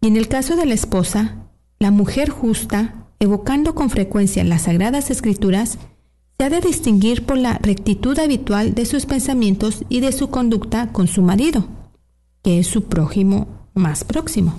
Y 0.00 0.06
en 0.06 0.16
el 0.16 0.28
caso 0.28 0.56
de 0.56 0.66
la 0.66 0.74
esposa, 0.74 1.36
la 1.78 1.90
mujer 1.90 2.30
justa, 2.30 3.06
evocando 3.18 3.74
con 3.74 3.90
frecuencia 3.90 4.44
las 4.44 4.62
sagradas 4.62 5.10
escrituras, 5.10 5.78
se 6.38 6.44
ha 6.44 6.50
de 6.50 6.60
distinguir 6.60 7.26
por 7.26 7.36
la 7.36 7.58
rectitud 7.58 8.18
habitual 8.18 8.74
de 8.74 8.86
sus 8.86 9.04
pensamientos 9.04 9.84
y 9.90 10.00
de 10.00 10.12
su 10.12 10.30
conducta 10.30 10.90
con 10.90 11.06
su 11.06 11.20
marido, 11.20 11.68
que 12.42 12.60
es 12.60 12.66
su 12.66 12.84
prójimo 12.84 13.46
más 13.74 14.04
próximo. 14.04 14.54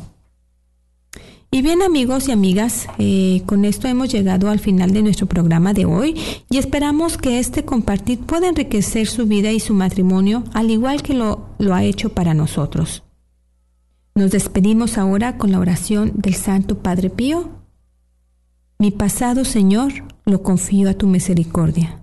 Y 1.49 1.63
bien 1.63 1.81
amigos 1.81 2.29
y 2.29 2.31
amigas, 2.31 2.87
eh, 2.97 3.41
con 3.45 3.65
esto 3.65 3.87
hemos 3.87 4.09
llegado 4.09 4.49
al 4.49 4.59
final 4.59 4.93
de 4.93 5.01
nuestro 5.01 5.25
programa 5.25 5.73
de 5.73 5.85
hoy 5.85 6.15
y 6.49 6.59
esperamos 6.59 7.17
que 7.17 7.39
este 7.39 7.65
compartir 7.65 8.19
pueda 8.19 8.47
enriquecer 8.47 9.07
su 9.07 9.25
vida 9.25 9.51
y 9.51 9.59
su 9.59 9.73
matrimonio 9.73 10.43
al 10.53 10.71
igual 10.71 11.01
que 11.01 11.13
lo, 11.13 11.49
lo 11.57 11.73
ha 11.73 11.83
hecho 11.83 12.13
para 12.13 12.33
nosotros. 12.33 13.03
Nos 14.13 14.31
despedimos 14.31 14.97
ahora 14.97 15.37
con 15.37 15.51
la 15.51 15.59
oración 15.59 16.11
del 16.15 16.35
Santo 16.35 16.79
Padre 16.79 17.09
Pío. 17.09 17.49
Mi 18.77 18.91
pasado, 18.91 19.45
Señor, 19.45 19.93
lo 20.25 20.43
confío 20.43 20.89
a 20.89 20.93
tu 20.93 21.07
misericordia, 21.07 22.01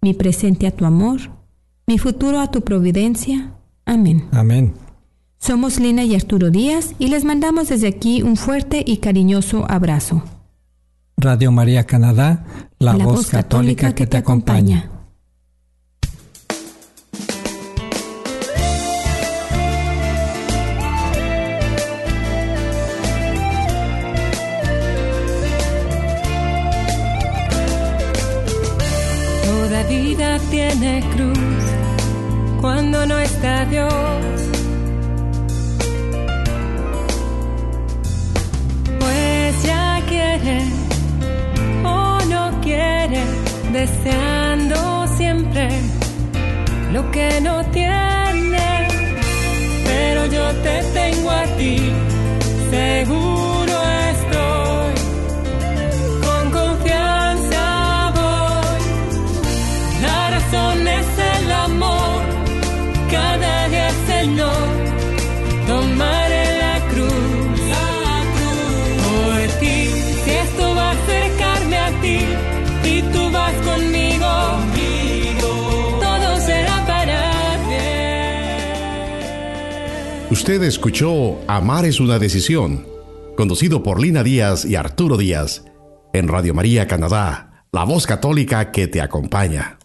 mi 0.00 0.14
presente 0.14 0.66
a 0.66 0.70
tu 0.70 0.84
amor, 0.84 1.20
mi 1.86 1.98
futuro 1.98 2.40
a 2.40 2.50
tu 2.50 2.62
providencia. 2.62 3.52
Amén. 3.84 4.26
Amén. 4.32 4.74
Somos 5.38 5.80
Lina 5.80 6.04
y 6.04 6.14
Arturo 6.14 6.50
Díaz 6.50 6.94
y 6.98 7.08
les 7.08 7.24
mandamos 7.24 7.68
desde 7.70 7.88
aquí 7.88 8.22
un 8.22 8.36
fuerte 8.36 8.84
y 8.86 8.98
cariñoso 8.98 9.64
abrazo. 9.70 10.22
Radio 11.16 11.50
María 11.52 11.84
Canadá, 11.84 12.44
la, 12.78 12.94
voz, 12.94 13.26
católica, 13.26 13.94
que, 13.94 14.06
te 14.06 14.16
acompaña. 14.16 14.90
Vida 29.90 30.38
tiene 30.50 31.02
cruz 31.14 31.64
cuando 32.60 33.04
no 33.06 33.18
está 33.18 33.64
Dios 33.64 34.40
o 41.84 42.18
no 42.28 42.60
quiere, 42.62 43.22
deseando 43.72 45.06
siempre 45.16 45.68
lo 46.92 47.10
que 47.10 47.40
no 47.40 47.64
tiene. 47.66 48.88
Pero 49.84 50.26
yo 50.26 50.44
te 50.62 50.82
tengo 50.94 51.30
a 51.30 51.44
ti, 51.56 51.76
seguro 52.70 53.49
Usted 80.50 80.64
escuchó 80.64 81.38
Amar 81.46 81.84
es 81.84 82.00
una 82.00 82.18
decisión, 82.18 82.84
conducido 83.36 83.84
por 83.84 84.00
Lina 84.00 84.24
Díaz 84.24 84.64
y 84.64 84.74
Arturo 84.74 85.16
Díaz, 85.16 85.64
en 86.12 86.26
Radio 86.26 86.54
María 86.54 86.88
Canadá, 86.88 87.66
la 87.70 87.84
voz 87.84 88.04
católica 88.04 88.72
que 88.72 88.88
te 88.88 89.00
acompaña. 89.00 89.79